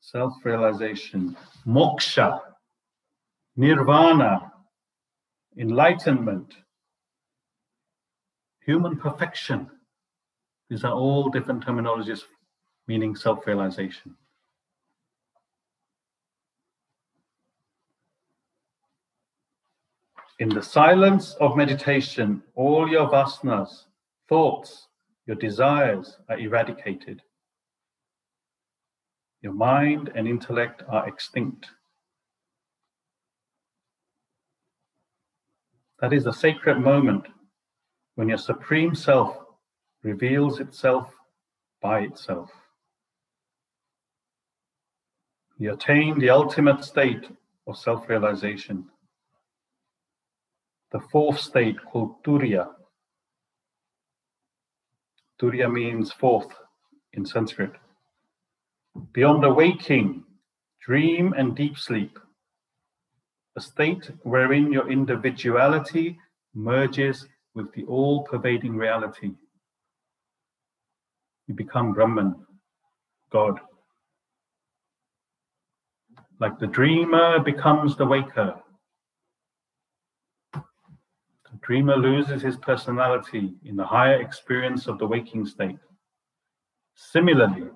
[0.00, 1.36] Self realization,
[1.66, 2.40] moksha,
[3.56, 4.52] nirvana,
[5.58, 6.54] enlightenment,
[8.60, 9.70] human perfection.
[10.70, 12.22] These are all different terminologies
[12.86, 14.14] meaning self realization.
[20.40, 23.84] In the silence of meditation, all your vasanas,
[24.28, 24.88] thoughts,
[25.26, 27.22] your desires are eradicated.
[29.42, 31.68] Your mind and intellect are extinct.
[36.00, 37.26] That is a sacred moment
[38.16, 39.38] when your supreme self
[40.02, 41.14] reveals itself
[41.80, 42.50] by itself.
[45.58, 47.30] You attain the ultimate state
[47.68, 48.86] of self realization
[50.94, 52.68] the fourth state called Turiya.
[55.42, 56.54] Turiya means fourth
[57.14, 57.72] in Sanskrit.
[59.12, 60.22] Beyond awaking,
[60.80, 62.16] dream and deep sleep,
[63.56, 66.16] a state wherein your individuality
[66.54, 67.26] merges
[67.56, 69.32] with the all pervading reality.
[71.48, 72.36] You become Brahman,
[73.32, 73.58] God.
[76.38, 78.60] Like the dreamer becomes the waker,
[81.64, 85.78] dreamer loses his personality in the higher experience of the waking state.
[86.94, 87.70] Similarly,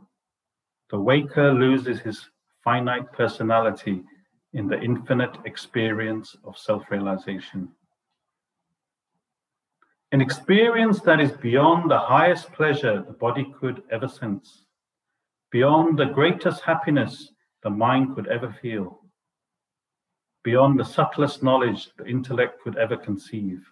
[0.90, 2.28] the waker loses his
[2.62, 4.04] finite personality
[4.52, 7.68] in the infinite experience of self realization.
[10.12, 14.64] An experience that is beyond the highest pleasure the body could ever sense,
[15.50, 17.32] beyond the greatest happiness
[17.62, 19.00] the mind could ever feel,
[20.44, 23.68] beyond the subtlest knowledge the intellect could ever conceive.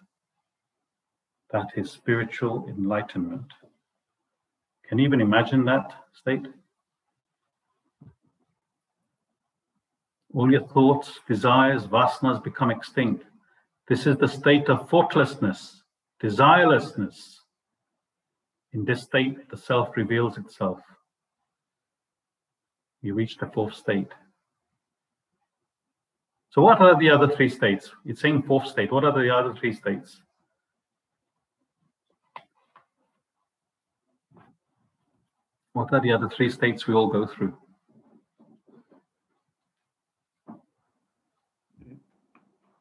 [1.51, 3.45] That is spiritual enlightenment.
[4.87, 6.45] Can you even imagine that state?
[10.33, 13.23] All your thoughts, desires, vasanas become extinct.
[13.87, 15.83] This is the state of thoughtlessness,
[16.21, 17.37] desirelessness.
[18.73, 20.79] In this state, the self reveals itself.
[23.01, 24.11] You reach the fourth state.
[26.49, 27.91] So, what are the other three states?
[28.05, 28.91] It's saying fourth state.
[28.91, 30.21] What are the other three states?
[35.77, 37.55] What are the other three states we all go through?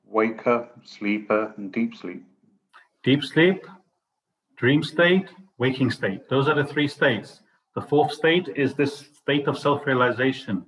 [0.07, 2.25] Waker, sleeper, and deep sleep.
[3.05, 3.67] Deep sleep,
[4.57, 5.29] dream state,
[5.59, 6.27] waking state.
[6.31, 7.43] Those are the three states.
[7.75, 10.65] The fourth state is this state of self realization.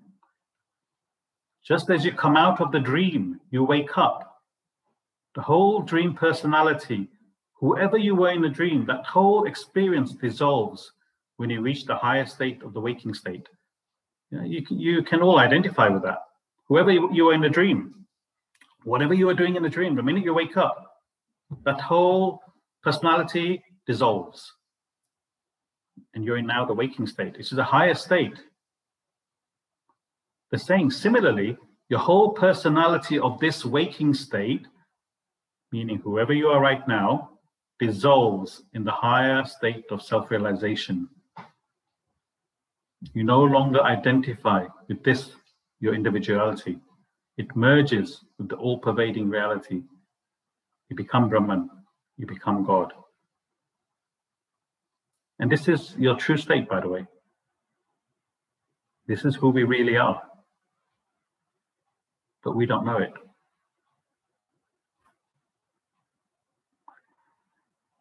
[1.65, 4.43] Just as you come out of the dream, you wake up.
[5.35, 7.09] The whole dream personality,
[7.55, 10.93] whoever you were in the dream, that whole experience dissolves
[11.39, 13.49] when you reach the higher state of the waking state.
[14.31, 16.19] You, know, you, can, you can all identify with that.
[16.67, 17.95] Whoever you, were in the dream,
[18.85, 20.97] whatever you are doing in the dream, the minute you wake up,
[21.65, 22.43] that whole
[22.83, 24.53] personality dissolves.
[26.13, 27.37] And you're in now the waking state.
[27.37, 28.37] This is a higher state.
[30.51, 31.57] They're saying similarly,
[31.89, 34.67] your whole personality of this waking state,
[35.71, 37.31] meaning whoever you are right now,
[37.79, 41.09] dissolves in the higher state of self realization.
[43.15, 45.31] You no longer identify with this,
[45.81, 46.79] your individuality.
[47.37, 49.83] It merges with the all pervading reality.
[50.89, 51.71] You become Brahman,
[52.17, 52.93] you become God.
[55.39, 57.07] And this is your true state, by the way.
[59.07, 60.21] This is who we really are.
[62.43, 63.13] But we don't know it.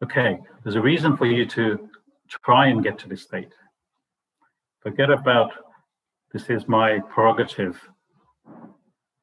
[0.02, 1.88] Okay, there's a reason for you to
[2.44, 3.52] try and get to this state.
[4.80, 5.52] Forget about
[6.32, 7.80] this is my prerogative.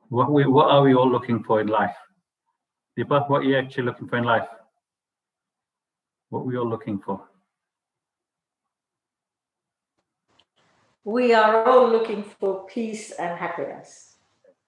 [0.09, 1.95] What we what are we all looking for in life?
[2.97, 4.47] Deepak, what are you actually looking for in life?
[6.29, 7.21] What are we all looking for?
[11.03, 14.17] We are all looking for peace and happiness.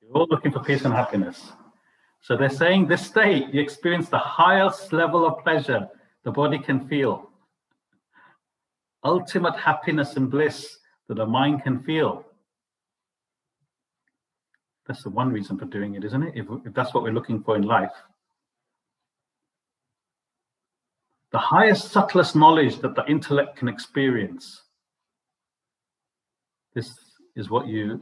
[0.02, 1.52] You're all looking for peace and happiness.
[2.22, 5.88] So they're saying this state, you experience the highest level of pleasure
[6.24, 7.27] the body can feel.
[9.08, 12.26] Ultimate happiness and bliss that the mind can feel.
[14.86, 16.34] That's the one reason for doing it, isn't it?
[16.36, 17.94] If, if that's what we're looking for in life.
[21.32, 24.64] The highest, subtlest knowledge that the intellect can experience.
[26.76, 26.94] This
[27.38, 28.02] is what you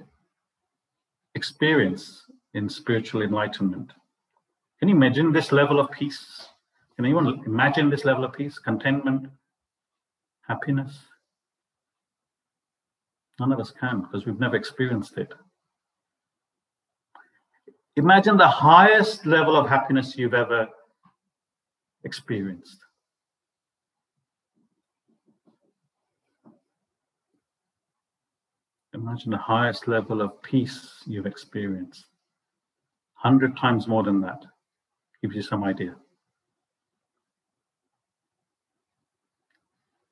[1.35, 2.23] experience
[2.55, 3.93] in spiritual enlightenment.
[4.79, 6.47] Can you imagine this level of peace?
[6.95, 9.27] Can anyone imagine this level of peace, contentment,
[10.47, 10.97] happiness?
[13.39, 15.33] None of us can because we've never experienced it.
[17.97, 20.67] Imagine the highest level of happiness you've ever
[22.03, 22.79] experienced.
[28.93, 32.05] Imagine the highest level of peace you've experienced.
[33.21, 34.41] 100 times more than that.
[35.21, 35.95] Gives you some idea.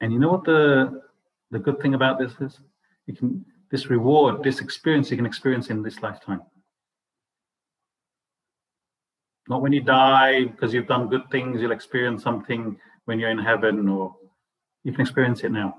[0.04, 1.02] And you know what the
[1.50, 2.60] the good thing about this is?
[3.06, 6.42] You can this reward, this experience you can experience in this lifetime.
[9.48, 13.38] Not when you die, because you've done good things, you'll experience something when you're in
[13.38, 14.14] heaven, or
[14.84, 15.78] you can experience it now.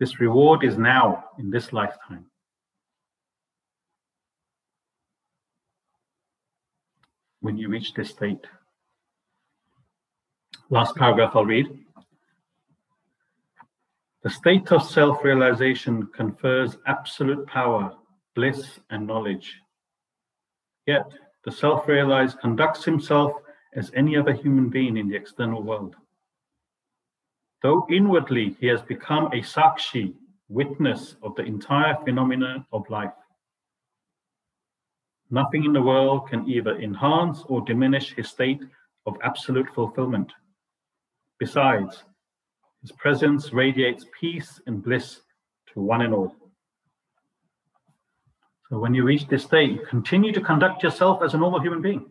[0.00, 2.26] This reward is now in this lifetime.
[7.40, 8.44] When you reach this state.
[10.70, 11.68] Last paragraph I'll read.
[14.22, 17.96] The state of self realization confers absolute power,
[18.34, 19.56] bliss, and knowledge.
[20.86, 21.10] Yet,
[21.44, 23.32] the self realized conducts himself
[23.74, 25.96] as any other human being in the external world.
[27.62, 30.14] Though inwardly he has become a sakshi,
[30.48, 33.12] witness of the entire phenomena of life.
[35.30, 38.62] Nothing in the world can either enhance or diminish his state
[39.06, 40.32] of absolute fulfillment.
[41.38, 42.02] Besides,
[42.82, 45.20] his presence radiates peace and bliss
[45.72, 46.34] to one and all.
[48.68, 51.82] So when you reach this state, you continue to conduct yourself as a normal human
[51.82, 52.06] being.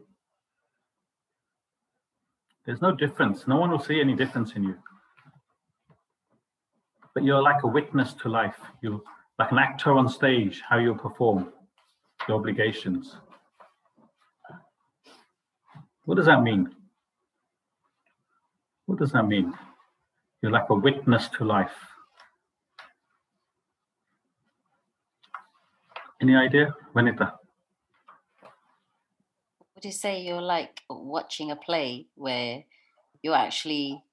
[2.66, 3.48] There's no difference.
[3.48, 4.76] No one will see any difference in you.
[7.16, 8.60] But you're like a witness to life.
[8.84, 9.02] You're
[9.40, 11.52] like an actor on stage, how you perform,
[12.28, 13.16] your obligations.
[16.06, 16.76] What does that mean?
[18.86, 19.54] What does that mean?
[20.42, 21.76] You're like a witness to life.
[26.22, 27.34] Any idea, Vanita?
[29.76, 32.64] Would you say you're like watching a play where
[33.22, 34.04] you're actually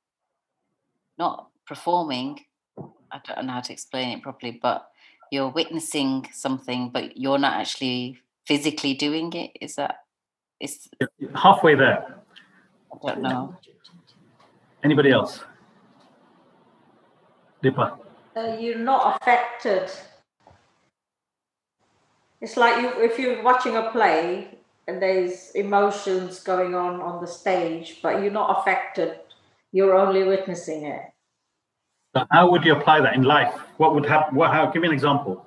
[1.19, 2.41] not performing?
[2.79, 4.89] I don't know how to explain it properly, but
[5.31, 9.53] you're witnessing something, but you're not actually physically doing it.
[9.61, 10.05] Is that?
[10.61, 10.89] It's
[11.35, 12.17] Halfway there.
[12.93, 13.57] I don't know.
[14.83, 15.45] Anybody else?
[17.67, 17.99] Deepa?
[18.37, 19.91] Uh, you're not affected.
[22.41, 27.27] It's like you, if you're watching a play and there's emotions going on on the
[27.27, 29.19] stage, but you're not affected.
[29.73, 31.03] You're only witnessing it.
[32.15, 33.53] So how would you apply that in life?
[33.79, 34.37] What would happen?
[34.37, 35.43] What, how, give me an example.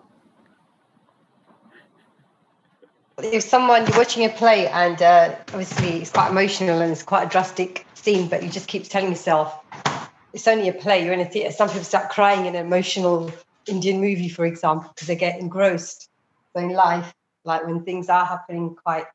[3.21, 7.23] if someone you're watching a play and uh, obviously it's quite emotional and it's quite
[7.23, 9.53] a drastic scene, but you just keep telling yourself
[10.33, 11.03] it's only a play.
[11.03, 11.51] You're in a theatre.
[11.51, 13.31] Some people start crying in an emotional
[13.67, 16.09] Indian movie, for example, because they get engrossed.
[16.55, 17.13] So in life,
[17.45, 19.05] like when things are happening quite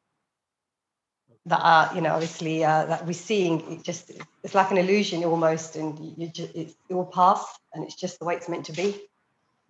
[1.46, 4.10] that are, you know, obviously uh, that we're seeing, it just
[4.42, 7.44] it's like an illusion almost, and you just it's, it will pass,
[7.74, 8.96] and it's just the way it's meant to be.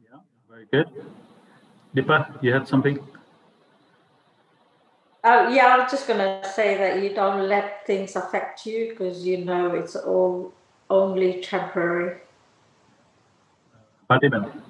[0.00, 0.18] Yeah,
[0.48, 0.88] very good.
[1.96, 2.98] Dipa, you had something?
[5.26, 8.90] Oh, yeah, I was just going to say that you don't let things affect you
[8.90, 10.52] because you know it's all
[10.94, 12.20] only temporary.
[14.10, 14.62] Padiman?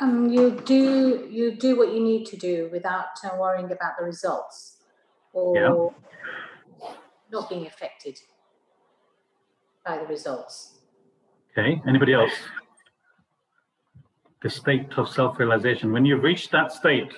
[0.00, 4.04] Um, you do you do what you need to do without uh, worrying about the
[4.04, 4.78] results
[5.32, 5.94] or
[7.30, 8.18] not being affected
[9.84, 10.78] by the results.
[11.52, 12.32] Okay, anybody else?
[14.42, 15.92] The state of self-realization.
[15.92, 17.12] When you've reached that state,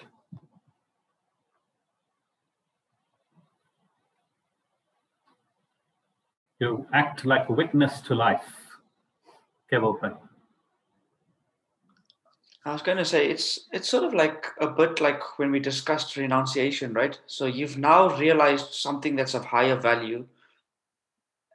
[6.66, 8.48] you act like a witness to life.
[9.72, 10.16] Kevolpai.
[12.64, 15.60] I was going to say it's it's sort of like a bit like when we
[15.60, 17.18] discussed renunciation, right?
[17.26, 20.26] So you've now realized something that's of higher value,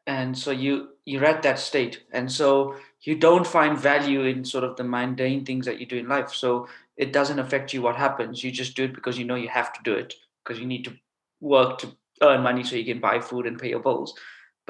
[0.07, 4.63] and so you you're at that state, and so you don't find value in sort
[4.63, 6.33] of the mundane things that you do in life.
[6.33, 8.43] So it doesn't affect you what happens.
[8.43, 10.85] You just do it because you know you have to do it because you need
[10.85, 10.93] to
[11.41, 11.87] work to
[12.21, 14.13] earn money so you can buy food and pay your bills.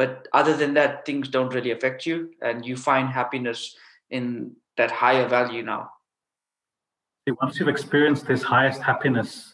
[0.02, 3.76] But other than that, things don't really affect you, and you find happiness
[4.10, 5.92] in that higher value now.
[7.40, 9.54] Once you've experienced this highest happiness,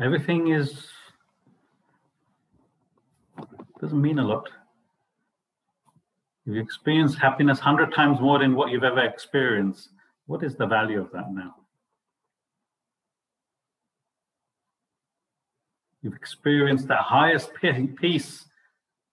[0.00, 0.88] everything is
[3.80, 4.48] doesn't mean a lot.
[6.44, 9.90] If you experience happiness hundred times more than what you've ever experienced,
[10.26, 11.54] what is the value of that now?
[16.02, 18.46] You've experienced that highest pe- peace,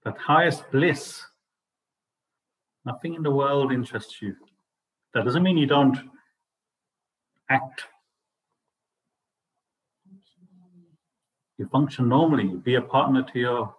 [0.04, 1.22] that highest bliss.
[2.86, 4.36] Nothing in the world interests you.
[5.14, 5.98] That doesn't mean you don't
[7.50, 7.84] act.
[11.58, 12.48] You function normally.
[12.48, 13.76] Be a partner to your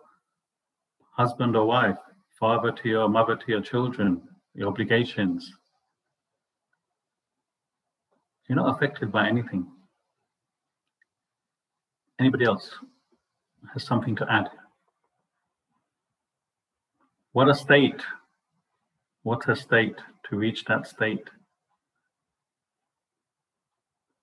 [1.12, 1.99] husband or wife,
[2.39, 4.23] father to your mother to your children,
[4.55, 5.53] your obligations.
[8.49, 9.66] You're not affected by anything.
[12.20, 12.70] Anybody else
[13.73, 14.49] has something to add?
[17.33, 18.01] What a state.
[19.22, 19.97] What a state
[20.28, 21.28] to reach that state.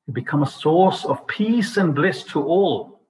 [0.08, 3.02] You become a source of peace and bliss to all.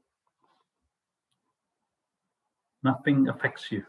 [2.84, 3.84] Nothing affects you.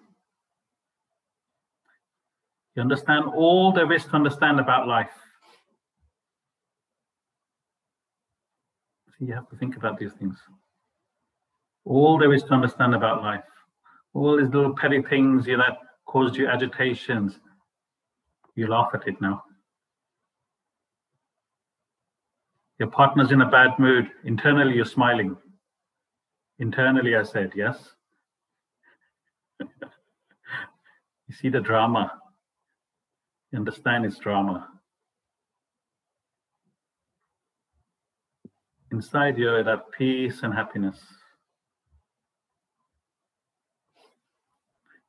[2.75, 5.11] You understand all there is to understand about life.
[9.21, 10.39] You have to think about these things.
[11.85, 13.45] All there is to understand about life.
[14.15, 15.77] All these little petty things you know,
[16.11, 17.39] caused you agitations.
[18.57, 19.45] You laugh at it now.
[22.81, 24.11] Your partner's in a bad mood.
[24.25, 25.37] Internally, you're smiling.
[26.59, 27.77] Internally, I said, yes.
[29.61, 29.69] you
[31.31, 32.19] see the drama.
[33.53, 34.67] You understand it's drama.
[38.91, 39.63] Inside you're
[39.97, 40.99] peace and happiness.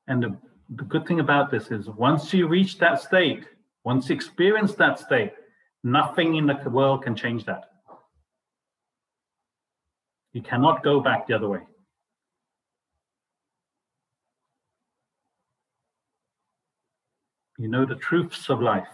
[0.08, 3.46] And the, the good thing about this is once you reach that state,
[3.84, 5.34] once you experience that state,
[5.84, 7.66] nothing in the world can change that.
[10.32, 11.60] You cannot go back the other way.
[17.58, 18.88] You know the truths of life.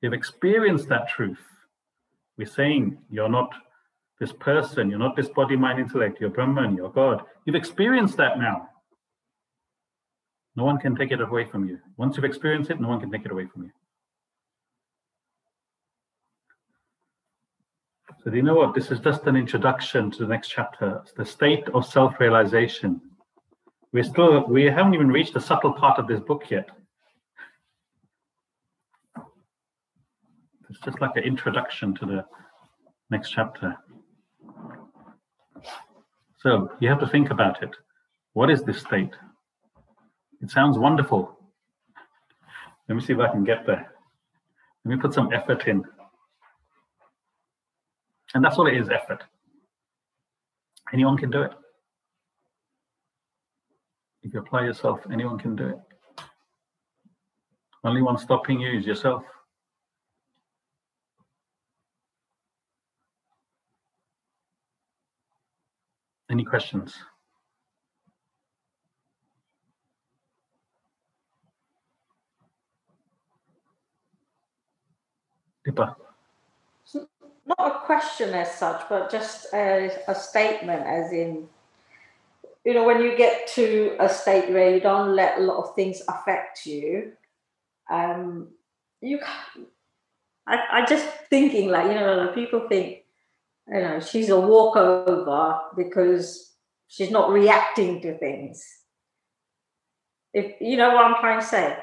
[0.00, 1.42] You've experienced that truth.
[2.38, 3.52] We're saying you're not
[4.20, 7.22] this person, you're not this body, mind, intellect, you're Brahman, you're God.
[7.44, 8.68] You've experienced that now.
[10.54, 11.78] No one can take it away from you.
[11.96, 13.70] Once you've experienced it, no one can take it away from you.
[18.22, 18.74] So do you know what?
[18.74, 21.00] This is just an introduction to the next chapter.
[21.02, 23.00] It's the state of self-realization.
[23.92, 26.68] We're still we haven't even reached the subtle part of this book yet.
[30.70, 32.24] It's just like an introduction to the
[33.10, 33.76] next chapter.
[36.38, 37.70] So you have to think about it.
[38.34, 39.14] What is this state?
[40.42, 41.38] It sounds wonderful.
[42.88, 43.92] Let me see if I can get there.
[44.84, 45.84] Let me put some effort in.
[48.34, 49.22] And that's all it is effort.
[50.92, 51.52] Anyone can do it.
[54.24, 55.78] If you apply yourself, anyone can do it.
[57.84, 59.22] Only one stopping you is yourself.
[66.30, 66.94] Any questions?
[75.72, 75.96] Deepa.
[77.44, 81.48] Not a question as such, but just a, a statement, as in,
[82.64, 85.74] you know, when you get to a state where you don't let a lot of
[85.74, 87.12] things affect you,
[87.90, 88.48] um,
[89.00, 89.18] you,
[90.46, 92.98] I, I just thinking like, you know, people think,
[93.66, 96.52] you know, she's a walkover because
[96.86, 98.64] she's not reacting to things.
[100.32, 101.76] If you know what I'm trying to say.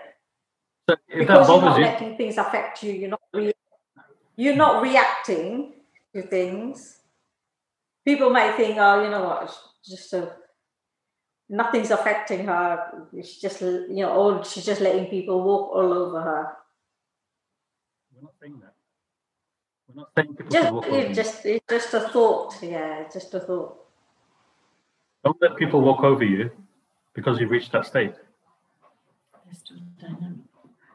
[0.90, 3.54] So if because that you're not bothers you, letting things affect you, you're not re-
[4.40, 5.74] you're not reacting
[6.16, 7.00] to things.
[8.06, 9.54] People might think, oh, you know what,
[9.86, 10.32] just a,
[11.50, 13.06] nothing's affecting her.
[13.14, 16.54] She's just, you know, or she's just letting people walk all over her.
[18.16, 18.74] we're not saying that.
[19.90, 21.04] We're not saying people Just, walk over you.
[21.08, 22.56] it's just, it's just a thought.
[22.62, 23.76] Yeah, just a thought.
[25.26, 26.50] Don't let people walk over you
[27.14, 28.14] because you've reached that state.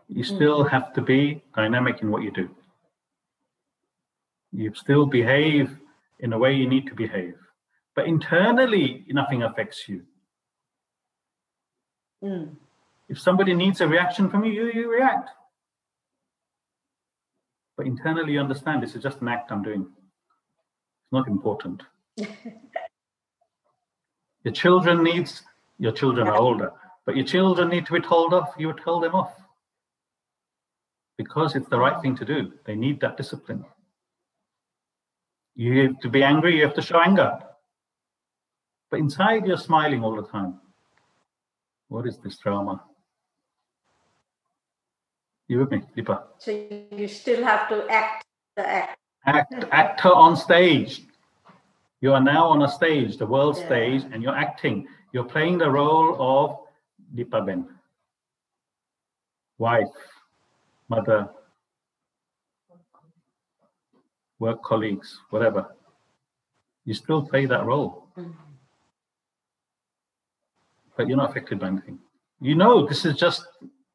[0.09, 0.35] You hmm.
[0.35, 2.49] still have to be dynamic in what you do.
[4.55, 5.77] You still behave
[6.21, 7.35] in a way you need to behave.
[7.97, 10.03] But internally, nothing affects you.
[12.23, 12.55] Mm.
[13.09, 15.31] If somebody needs a reaction from you, you, you react.
[17.77, 19.83] But internally, you understand this is just an act I'm doing.
[19.83, 21.83] It's not important.
[24.45, 25.43] your children needs,
[25.79, 26.71] your children are older,
[27.05, 29.35] but your children need to be told off, you would tell them off.
[31.19, 32.53] Because it's the right thing to do.
[32.65, 33.65] They need that discipline.
[35.57, 37.39] You have to be angry, you have to show anger.
[38.91, 40.61] But inside, you're smiling all the time.
[41.89, 42.83] What is this drama?
[45.49, 46.23] You with me, Deepa?
[46.39, 46.51] So
[46.91, 48.25] you still have to act
[48.57, 48.99] the act.
[49.27, 51.03] Act, actor on stage.
[52.01, 53.67] You are now on a stage, the world Yeah.
[53.67, 54.89] stage, and you're acting.
[55.13, 56.59] You're playing the role of
[57.15, 57.69] Deepa Ben,
[59.59, 59.95] wife,
[60.89, 61.31] mother,
[64.45, 65.63] work colleagues, whatever.
[66.85, 68.09] You still play that role,
[70.97, 71.99] but you're not affected by anything.
[72.41, 73.41] You know, this is just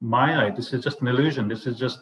[0.01, 0.51] Maya.
[0.55, 1.47] This is just an illusion.
[1.47, 1.99] This is just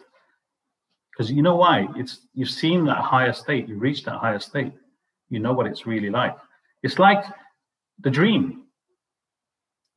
[1.11, 1.87] because you know why?
[1.97, 3.67] It's you've seen that higher state.
[3.67, 4.71] You've reached that higher state.
[5.29, 6.35] You know what it's really like.
[6.83, 7.23] It's like
[8.05, 8.63] the dream.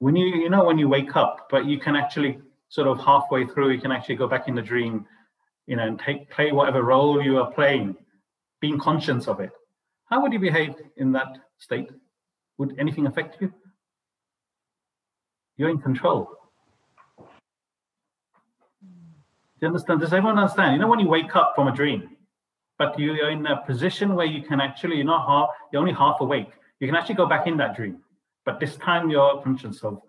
[0.01, 2.33] When you you know when you wake up, but you can actually
[2.69, 5.07] sort of halfway through, you can actually go back in the dream,
[5.67, 7.97] you know, and take play whatever role you are playing,
[8.61, 9.51] being conscious of it.
[10.07, 11.91] How would you behave in that state?
[12.59, 13.53] Would anything affect you?
[15.57, 16.31] You're in control.
[17.19, 17.27] Do
[19.61, 20.01] you understand?
[20.01, 20.75] Does everyone understand?
[20.75, 22.17] You know, when you wake up from a dream,
[22.79, 25.93] but you are in a position where you can actually, you're not half, you're only
[25.93, 26.51] half awake.
[26.81, 27.99] You can actually go back in that dream.
[28.47, 30.01] But this time you're conscious of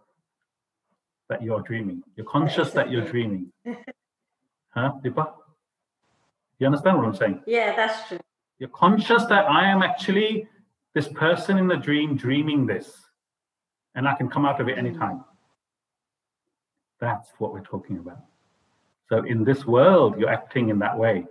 [1.30, 2.02] that you're dreaming.
[2.16, 3.52] You're conscious that you're dreaming.
[4.74, 5.34] Huh, Deepa?
[6.60, 7.42] You understand what I'm saying?
[7.46, 8.20] Yeah, that's true.
[8.62, 10.48] You're conscious that I am actually
[10.94, 12.96] this person in the dream dreaming this,
[13.96, 15.26] and I can come out of it anytime.
[17.00, 18.20] That's what we're talking about.
[19.10, 21.26] So, in this world, you're acting in that way,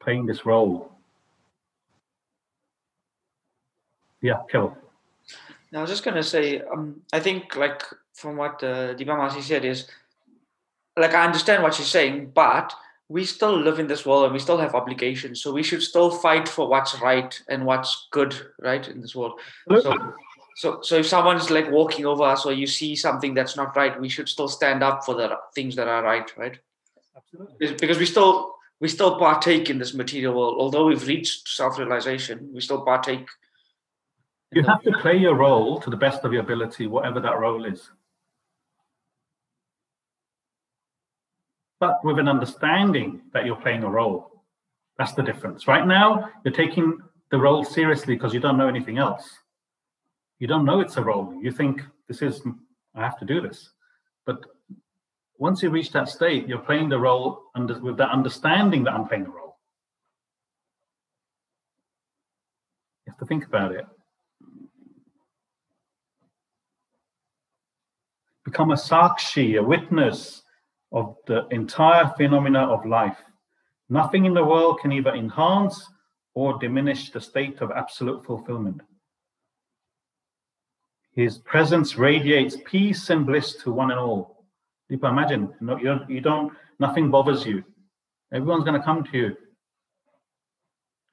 [0.00, 0.90] playing this role.
[4.20, 4.76] Yeah, Carol.
[5.70, 9.64] Now I was just gonna say, um, I think like from what uh, Dibamasi said
[9.64, 9.86] is,
[10.98, 12.74] like I understand what she's saying, but
[13.10, 15.42] we still live in this world and we still have obligations.
[15.42, 19.40] So we should still fight for what's right and what's good, right, in this world.
[19.68, 20.14] So,
[20.54, 24.00] so, so if someone's like walking over us or you see something that's not right,
[24.00, 26.56] we should still stand up for the things that are right, right?
[27.16, 27.74] Absolutely.
[27.74, 30.56] Because we still we still partake in this material world.
[30.58, 33.26] Although we've reached self-realization, we still partake.
[34.52, 37.64] You have to play your role to the best of your ability, whatever that role
[37.64, 37.90] is.
[41.80, 44.44] But with an understanding that you're playing a role.
[44.98, 45.66] That's the difference.
[45.66, 46.98] Right now, you're taking
[47.30, 49.28] the role seriously because you don't know anything else.
[50.38, 51.38] You don't know it's a role.
[51.42, 52.42] You think this is,
[52.94, 53.70] I have to do this.
[54.26, 54.44] But
[55.38, 59.08] once you reach that state, you're playing the role under, with that understanding that I'm
[59.08, 59.56] playing a role.
[63.06, 63.86] You have to think about it.
[68.44, 70.42] Become a sakshi, a witness
[70.92, 73.18] of the entire phenomena of life.
[73.88, 75.88] Nothing in the world can either enhance
[76.34, 78.80] or diminish the state of absolute fulfillment.
[81.12, 84.44] His presence radiates peace and bliss to one and all.
[84.90, 87.64] Deepa, imagine, no, you, you don't, nothing bothers you.
[88.32, 89.36] Everyone's going to come to you,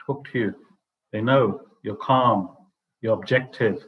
[0.06, 0.56] talk to you.
[1.12, 2.50] They know you're calm,
[3.02, 3.84] you're objective.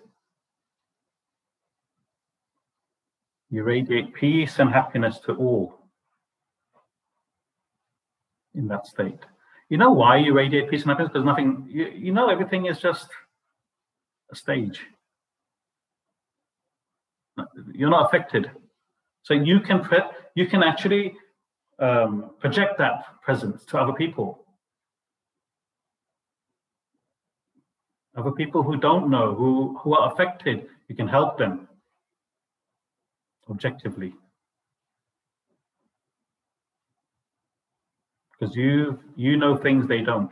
[3.51, 5.78] You radiate peace and happiness to all
[8.55, 9.19] in that state.
[9.69, 11.11] You know why you radiate peace and happiness?
[11.13, 13.07] Because nothing, you, you know, everything is just
[14.31, 14.81] a stage.
[17.73, 18.49] You're not affected
[19.23, 19.87] so you can
[20.35, 21.15] you can actually
[21.79, 24.45] um, project that presence to other people.
[28.17, 31.67] Other people who don't know, who, who are affected, you can help them
[33.49, 34.13] objectively.
[38.39, 40.31] Because you you know things they don't.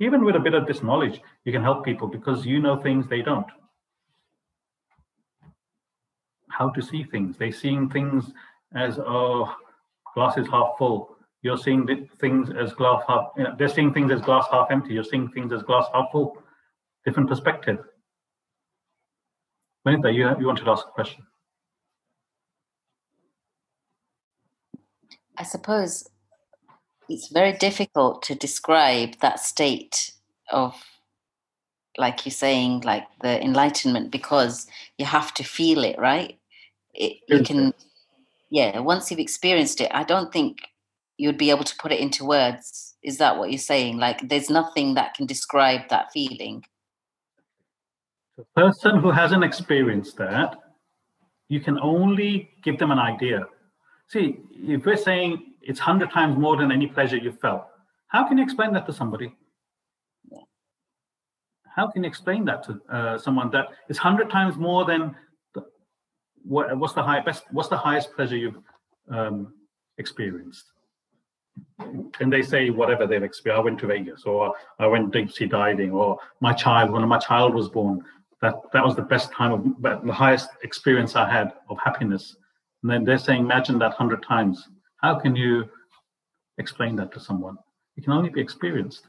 [0.00, 3.08] Even with a bit of this knowledge, you can help people because you know things
[3.08, 3.46] they don't
[6.58, 7.36] how to see things.
[7.38, 8.32] They're seeing things
[8.74, 9.54] as oh,
[10.14, 11.16] glass is half full.
[11.42, 13.28] You're seeing things as glass half.
[13.36, 14.94] You know, they're seeing things as glass half empty.
[14.94, 16.36] You're seeing things as glass half full.
[17.04, 17.78] Different perspective.
[19.86, 21.24] Vanita, you you wanted to ask a question.
[25.36, 26.08] I suppose
[27.08, 30.12] it's very difficult to describe that state
[30.50, 30.74] of
[31.96, 34.66] like you're saying like the enlightenment because
[34.98, 36.38] you have to feel it right?
[36.94, 37.74] It, you can
[38.50, 40.62] yeah once you've experienced it i don't think
[41.18, 42.94] you'd be able to put it into words.
[43.02, 43.98] Is that what you're saying?
[43.98, 46.64] Like there's nothing that can describe that feeling.
[48.36, 50.56] The person who hasn't experienced that
[51.48, 53.46] you can only give them an idea.
[54.06, 57.66] See if we're saying it's 100 times more than any pleasure you've felt.
[58.08, 59.34] How can you explain that to somebody?
[61.74, 65.14] How can you explain that to uh, someone that it's 100 times more than
[66.42, 68.58] what, what's the high best what's the highest pleasure you've
[69.10, 69.52] um,
[69.98, 70.64] experienced?
[72.20, 73.60] And they say whatever they've experienced.
[73.60, 77.18] I went to vegas or i went deep sea diving or my child when my
[77.18, 78.04] child was born
[78.40, 79.62] that that was the best time of
[80.04, 82.36] the highest experience i had of happiness.
[82.82, 84.68] And then they're saying imagine that 100 times
[84.98, 85.68] how can you
[86.58, 87.56] explain that to someone?
[87.96, 89.06] It can only be experienced.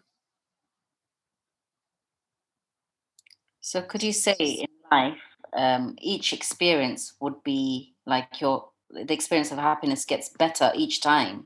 [3.60, 5.22] So could you say in life
[5.56, 11.46] um, each experience would be like your the experience of happiness gets better each time?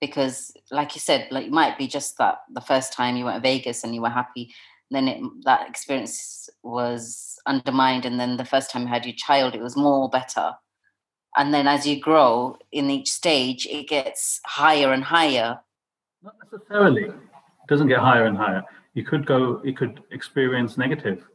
[0.00, 3.36] Because like you said like it might be just that the first time you went
[3.36, 4.52] to vegas and you were happy
[4.90, 9.54] then it, that experience was undermined and then the first time you had your child
[9.54, 10.52] it was more better
[11.36, 15.58] and then as you grow in each stage it gets higher and higher
[16.22, 18.62] not necessarily it doesn't get higher and higher
[18.94, 21.26] you could go you could experience negative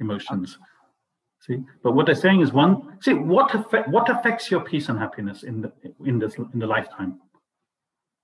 [0.00, 0.58] emotions
[1.46, 2.98] See, but what they're saying is one.
[3.00, 5.72] See, what affect what affects your peace and happiness in the
[6.04, 7.20] in this in the lifetime?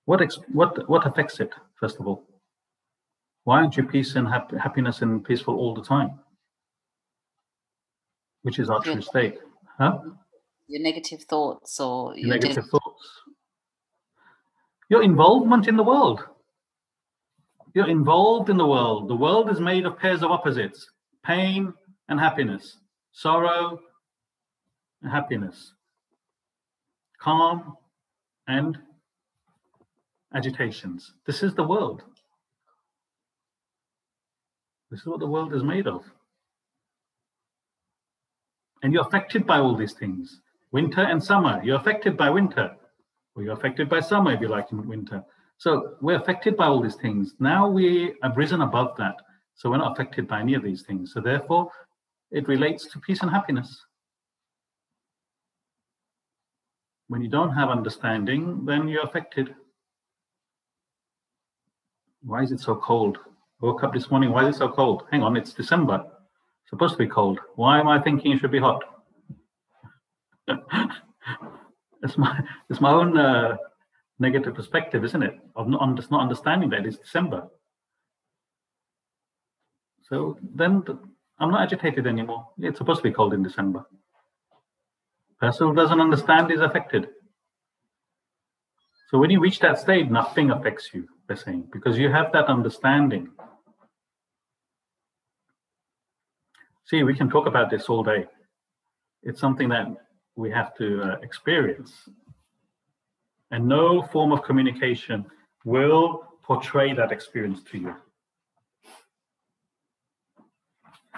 [0.05, 2.23] What ex, what what affects it first of all?
[3.43, 6.17] Why aren't you peace and hap, happiness and peaceful all the time?
[8.43, 9.39] Which is our true state,
[9.77, 9.99] huh?
[10.69, 13.05] Your negative thoughts or your negative thoughts.
[14.89, 16.21] Your involvement in the world.
[17.73, 19.09] You're involved in the world.
[19.09, 20.89] The world is made of pairs of opposites:
[21.23, 21.73] pain
[22.07, 22.77] and happiness
[23.11, 23.79] sorrow
[25.01, 25.73] and happiness,
[27.19, 27.75] calm
[28.47, 28.77] and
[30.33, 31.13] agitations.
[31.25, 32.03] This is the world.
[34.91, 36.03] This is what the world is made of.
[38.81, 40.41] And you're affected by all these things.
[40.71, 42.75] Winter and summer, you're affected by winter.
[43.35, 45.23] Or you're affected by summer if you like in winter.
[45.57, 47.35] So we're affected by all these things.
[47.39, 49.15] Now we have risen above that.
[49.55, 51.11] So we're not affected by any of these things.
[51.13, 51.69] So therefore,
[52.31, 53.85] it relates to peace and happiness.
[57.07, 59.55] When you don't have understanding, then you're affected.
[62.21, 63.17] Why is it so cold?
[63.61, 65.03] I woke up this morning, why is it so cold?
[65.11, 66.05] Hang on, it's December.
[66.05, 67.39] It's supposed to be cold.
[67.55, 68.83] Why am I thinking it should be hot?
[72.03, 73.57] it's my it's my own uh,
[74.19, 75.39] negative perspective, isn't it?
[75.55, 77.47] Of not, just not understanding that it's December.
[80.09, 80.83] So then
[81.39, 82.47] I'm not agitated anymore.
[82.57, 83.85] It's supposed to be cold in December.
[85.39, 87.07] Person who doesn't understand is affected.
[89.09, 92.45] So when you reach that state, nothing affects you, they're saying, because you have that
[92.45, 93.29] understanding.
[96.85, 98.25] See, we can talk about this all day.
[99.23, 99.87] It's something that
[100.39, 101.91] we have to uh, experience.
[103.51, 105.25] And no form of communication
[105.65, 107.95] will portray that experience to you.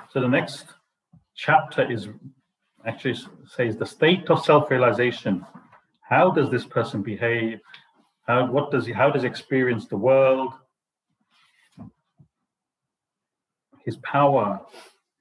[0.09, 0.65] So the next
[1.35, 2.09] chapter is
[2.85, 5.45] actually says the state of self-realization.
[6.01, 7.59] How does this person behave?
[8.27, 10.53] How what does he how does he experience the world?
[13.85, 14.61] His power,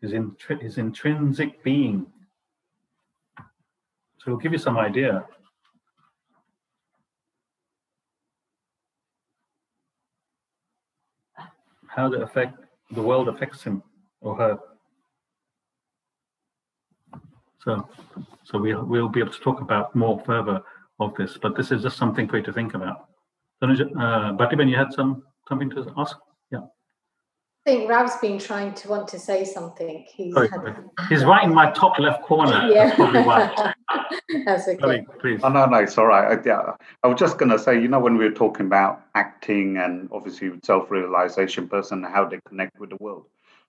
[0.00, 2.06] his, intri- his intrinsic being.
[4.20, 5.24] So it'll give you some idea.
[11.88, 12.58] How the affect
[12.90, 13.82] the world affects him
[14.20, 14.58] or her.
[17.64, 17.88] So,
[18.44, 20.60] so we'll, we'll be able to talk about more further
[20.98, 23.08] of this, but this is just something for you to think about.
[23.62, 23.66] Uh,
[24.36, 26.16] Batiben, you had some something to ask?
[26.50, 26.60] Yeah.
[27.70, 30.04] I think Rav's been trying to want to say something.
[30.12, 30.90] He's, Sorry, had...
[31.08, 32.68] He's right in my top left corner.
[32.68, 32.86] Yeah.
[32.86, 33.74] That's probably why.
[34.44, 34.80] That's okay.
[34.80, 35.40] Sorry, please.
[35.44, 36.36] Oh, no, no, it's all right.
[36.36, 36.72] I, yeah,
[37.04, 40.08] I was just going to say, you know, when we were talking about acting and
[40.10, 43.26] obviously self-realization person, how they connect with the world,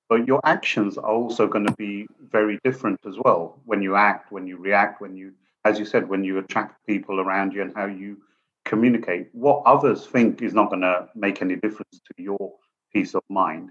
[0.10, 4.32] but your actions are also going to be very different as well when you act
[4.32, 5.32] when you react when you
[5.64, 8.18] as you said when you attract people around you and how you
[8.66, 12.52] communicate what others think is not going to make any difference to your
[12.94, 13.70] peace of mind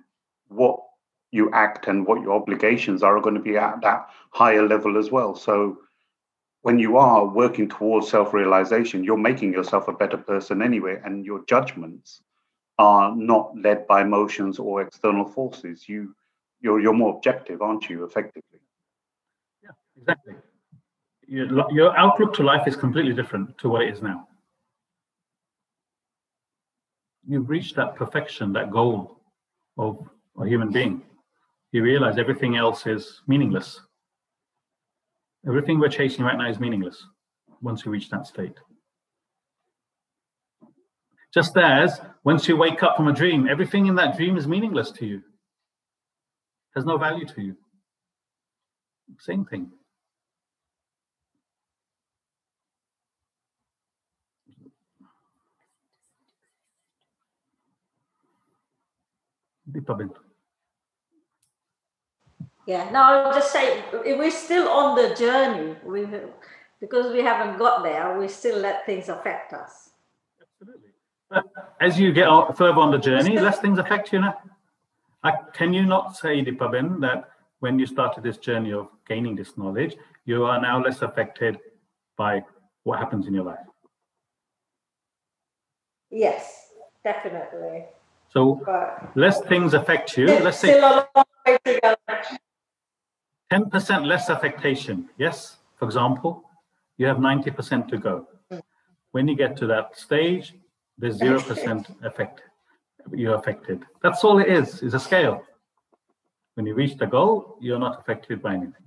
[0.51, 0.81] what
[1.31, 4.99] you act and what your obligations are are going to be at that higher level
[4.99, 5.79] as well so
[6.63, 11.45] when you are working towards self-realization you're making yourself a better person anyway and your
[11.47, 12.23] judgments
[12.79, 16.15] are not led by emotions or external forces you
[16.61, 18.05] you're you're more objective, aren't you?
[18.05, 18.61] Effectively.
[19.63, 20.35] Yeah, exactly.
[21.27, 24.27] Your, your outlook to life is completely different to what it is now.
[27.27, 29.21] You've reached that perfection, that goal
[29.79, 30.09] of
[30.41, 31.03] a human being.
[31.73, 33.81] You realize everything else is meaningless.
[35.47, 37.05] Everything we're chasing right now is meaningless
[37.63, 38.55] once you reach that state.
[41.33, 44.91] Just as once you wake up from a dream, everything in that dream is meaningless
[44.93, 45.23] to you
[46.75, 47.57] has no value to you.
[49.19, 49.71] Same thing.
[62.67, 65.77] Yeah, no, I'll just say we're still on the journey.
[65.85, 66.07] We
[66.81, 69.91] because we haven't got there, we still let things affect us.
[70.41, 70.91] Absolutely.
[71.29, 71.45] But
[71.81, 74.39] as you get further on the journey, less things affect you now.
[75.53, 77.29] Can you not say, Dipaben, that
[77.61, 81.59] when you started this journey of gaining this knowledge, you are now less affected
[82.17, 82.43] by
[82.85, 83.59] what happens in your life?
[86.11, 86.73] Yes,
[87.05, 87.85] definitely.
[88.31, 90.27] So but less things affect you.
[90.27, 90.81] Let's say
[93.53, 95.09] 10% less affectation.
[95.19, 96.45] Yes, for example,
[96.99, 98.27] you have 90% to go.
[99.13, 100.55] When you get to that stage,
[100.99, 102.43] there's 0% effect
[103.13, 103.83] you're affected.
[104.03, 105.43] That's all it is, is a scale.
[106.55, 108.85] When you reach the goal, you're not affected by anything.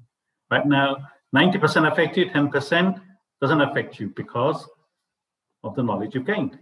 [0.52, 0.98] Right now,
[1.36, 3.02] 90% affect you, 10%
[3.42, 4.68] doesn't affect you because
[5.64, 6.60] of the knowledge you've gained.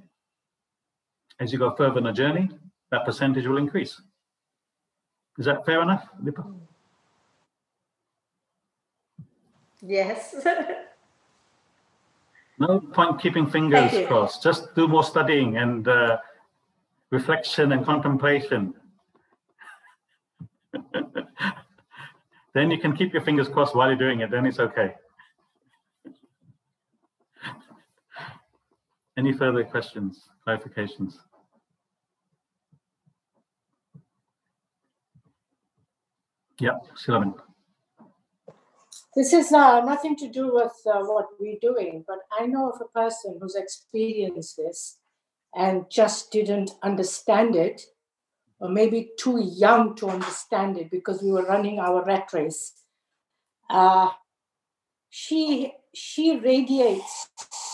[1.40, 2.50] As you go further in the journey,
[2.92, 4.02] that percentage will increase.
[5.38, 6.46] Is that fair enough, Lipa?
[9.82, 10.36] Yes.
[12.60, 14.44] no point keeping fingers crossed.
[14.44, 16.20] Just do more studying and uh,
[17.10, 18.76] reflection and contemplation.
[22.54, 24.94] then you can keep your fingers crossed while you're doing it, then it's okay.
[29.18, 31.16] Any further questions, clarifications?
[36.60, 37.34] Yeah, Silaman.
[39.16, 42.82] This is uh, nothing to do with uh, what we're doing, but I know of
[42.82, 45.00] a person who's experienced this
[45.54, 47.82] and just didn't understand it,
[48.60, 52.74] or maybe too young to understand it because we were running our rat race.
[53.70, 54.10] Uh,
[55.10, 57.30] she she radiates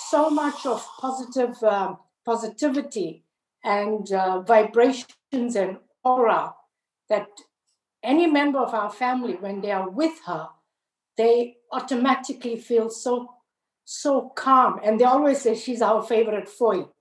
[0.09, 3.23] so much of positive um, positivity
[3.63, 6.55] and uh, vibrations and aura
[7.09, 7.27] that
[8.03, 10.47] any member of our family, when they are with her,
[11.17, 13.33] they automatically feel so
[13.89, 16.93] so calm, and they always say she's our favorite foil.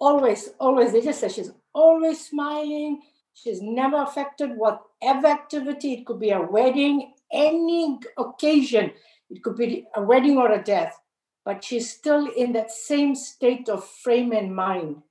[0.00, 3.02] Always, always, they just say she's always smiling.
[3.34, 5.92] She's never affected whatever activity.
[5.92, 8.92] It could be a wedding, any occasion.
[9.28, 10.98] It could be a wedding or a death,
[11.44, 15.02] but she's still in that same state of frame and mind.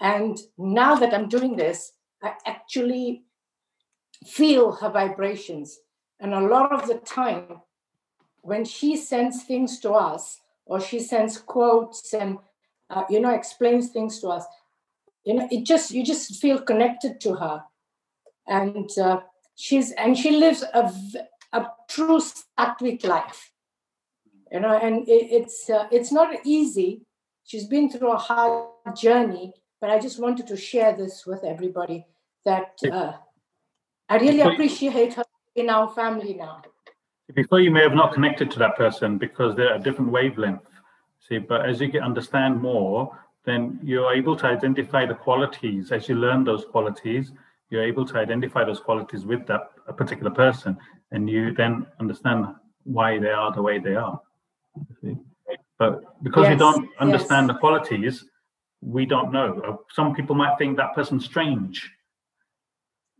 [0.00, 1.92] And now that I'm doing this,
[2.22, 3.24] I actually
[4.24, 5.78] feel her vibrations.
[6.20, 7.62] And a lot of the time,
[8.42, 12.38] when she sends things to us, or she sends quotes and
[12.90, 14.44] uh, you know explains things to us,
[15.24, 17.62] you know, it just you just feel connected to her,
[18.46, 19.20] and uh,
[19.56, 20.92] she's and she lives a
[21.52, 23.52] a true sattvic life,
[24.52, 27.02] you know, and it, it's uh, it's not easy.
[27.44, 32.06] She's been through a hard journey, but I just wanted to share this with everybody
[32.44, 33.12] that uh,
[34.08, 35.24] I really appreciate her
[35.54, 36.62] in our family now.
[37.34, 40.62] Before you may have not connected to that person because they're a different wavelength.
[41.28, 45.92] See, but as you get understand more, then you're able to identify the qualities.
[45.92, 47.32] As you learn those qualities,
[47.70, 50.76] you're able to identify those qualities with that a particular person,
[51.12, 52.46] and you then understand
[52.84, 54.20] why they are the way they are.
[55.02, 55.16] See?
[55.78, 57.54] But because yes, we don't understand yes.
[57.54, 58.24] the qualities,
[58.82, 59.82] we don't know.
[59.90, 61.90] Some people might think that person's strange,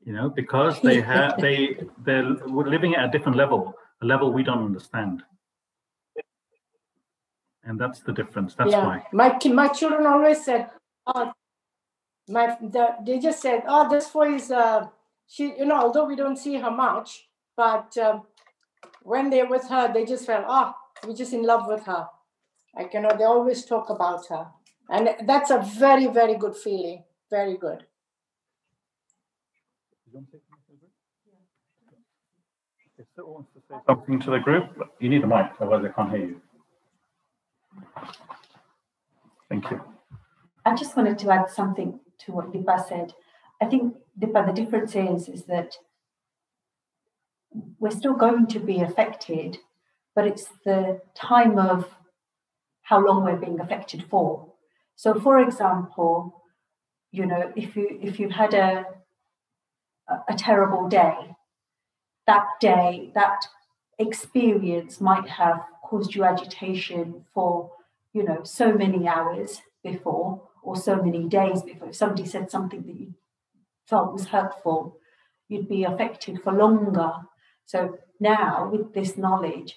[0.05, 4.43] you know, because they have they they're living at a different level, a level we
[4.43, 5.23] don't understand.
[7.65, 8.55] And that's the difference.
[8.55, 8.87] That's yeah.
[8.87, 9.07] why.
[9.13, 10.71] My my children always said,
[11.07, 11.33] "Oh,
[12.29, 14.87] my the, they just said, oh, this boy is uh
[15.27, 18.23] she you know although we don't see her much, but um,
[19.03, 20.75] when they're with her, they just felt, oh,
[21.07, 22.07] we're just in love with her.
[22.75, 24.47] Like you know, they always talk about her,
[24.89, 27.05] and that's a very very good feeling.
[27.31, 27.85] Very good.
[32.99, 34.65] If someone wants to say something to the group,
[34.99, 36.41] you need a mic, otherwise I can't hear you.
[39.49, 39.81] Thank you.
[40.65, 43.15] I just wanted to add something to what Dipa said.
[43.63, 45.77] I think Dipa, the difference is is that
[47.79, 49.59] we're still going to be affected,
[50.15, 51.89] but it's the time of
[52.83, 54.53] how long we're being affected for.
[54.97, 56.43] So, for example,
[57.13, 58.85] you know, if you if you've had a
[60.29, 61.37] a terrible day,
[62.27, 63.47] that day, that
[63.99, 67.71] experience might have caused you agitation for,
[68.13, 71.89] you know, so many hours before or so many days before.
[71.89, 73.15] If somebody said something that you
[73.87, 74.97] felt was hurtful,
[75.49, 77.13] you'd be affected for longer.
[77.67, 79.77] So now with this knowledge,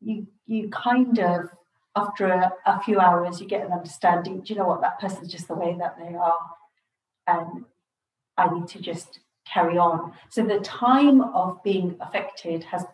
[0.00, 1.50] you you kind of
[1.96, 5.32] after a, a few hours you get an understanding, do you know what, that person's
[5.32, 6.38] just the way that they are.
[7.26, 7.64] And
[8.36, 10.12] I need to just carry on.
[10.28, 12.84] So the time of being affected has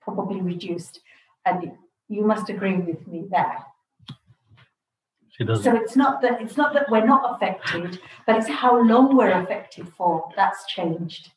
[0.00, 1.00] probably reduced.
[1.46, 1.72] And
[2.08, 3.58] you must agree with me there.
[5.36, 9.32] So it's not that it's not that we're not affected, but it's how long we're
[9.32, 10.30] affected for.
[10.36, 11.32] That's changed.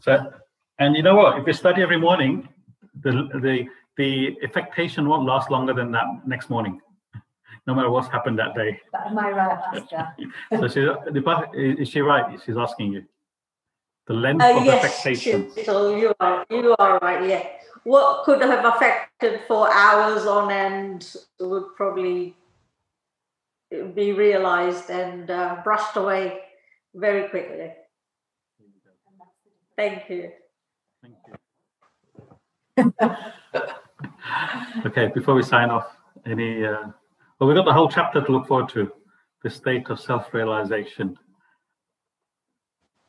[0.00, 0.32] So,
[0.78, 1.40] and you know what?
[1.40, 2.48] If you study every morning,
[3.02, 3.10] the
[3.42, 3.66] the
[3.96, 6.80] the affectation won't last longer than that next morning
[7.66, 8.80] no matter what's happened that day.
[8.92, 9.88] But am I right,
[10.50, 12.40] so she, is she right?
[12.44, 13.04] She's asking you.
[14.06, 15.50] The length uh, of yes, affectation.
[15.64, 17.26] So you are you are right.
[17.26, 17.46] Yeah.
[17.84, 22.36] What could have affected for hours on end would probably
[23.94, 26.40] be realized and uh, brushed away
[26.94, 27.72] very quickly.
[29.76, 30.30] Thank you.
[31.02, 31.34] Thank you.
[34.86, 35.96] okay, before we sign off,
[36.26, 36.88] any uh,
[37.38, 38.90] but we've got the whole chapter to look forward to,
[39.42, 41.18] the state of self-realization.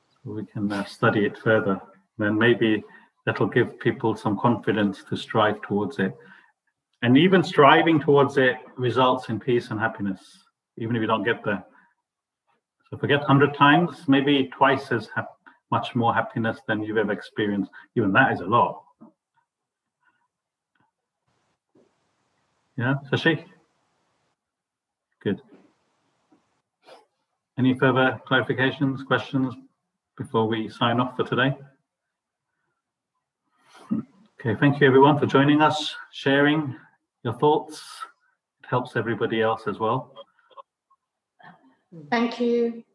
[0.09, 1.79] So we can uh, study it further.
[2.17, 2.83] Then maybe
[3.25, 6.15] that'll give people some confidence to strive towards it.
[7.01, 10.21] And even striving towards it results in peace and happiness,
[10.77, 11.63] even if you don't get there.
[12.89, 15.09] So if we get 100 times, maybe twice as
[15.71, 17.71] much more happiness than you've ever experienced.
[17.95, 18.81] Even that is a lot.
[22.77, 23.43] Yeah, Shashi?
[25.23, 25.41] Good.
[27.57, 29.55] Any further clarifications, questions
[30.17, 31.55] before we sign off for today?
[34.39, 36.75] Okay, thank you everyone for joining us, sharing
[37.23, 37.81] your thoughts.
[38.63, 40.13] It helps everybody else as well.
[42.11, 42.85] Thank you.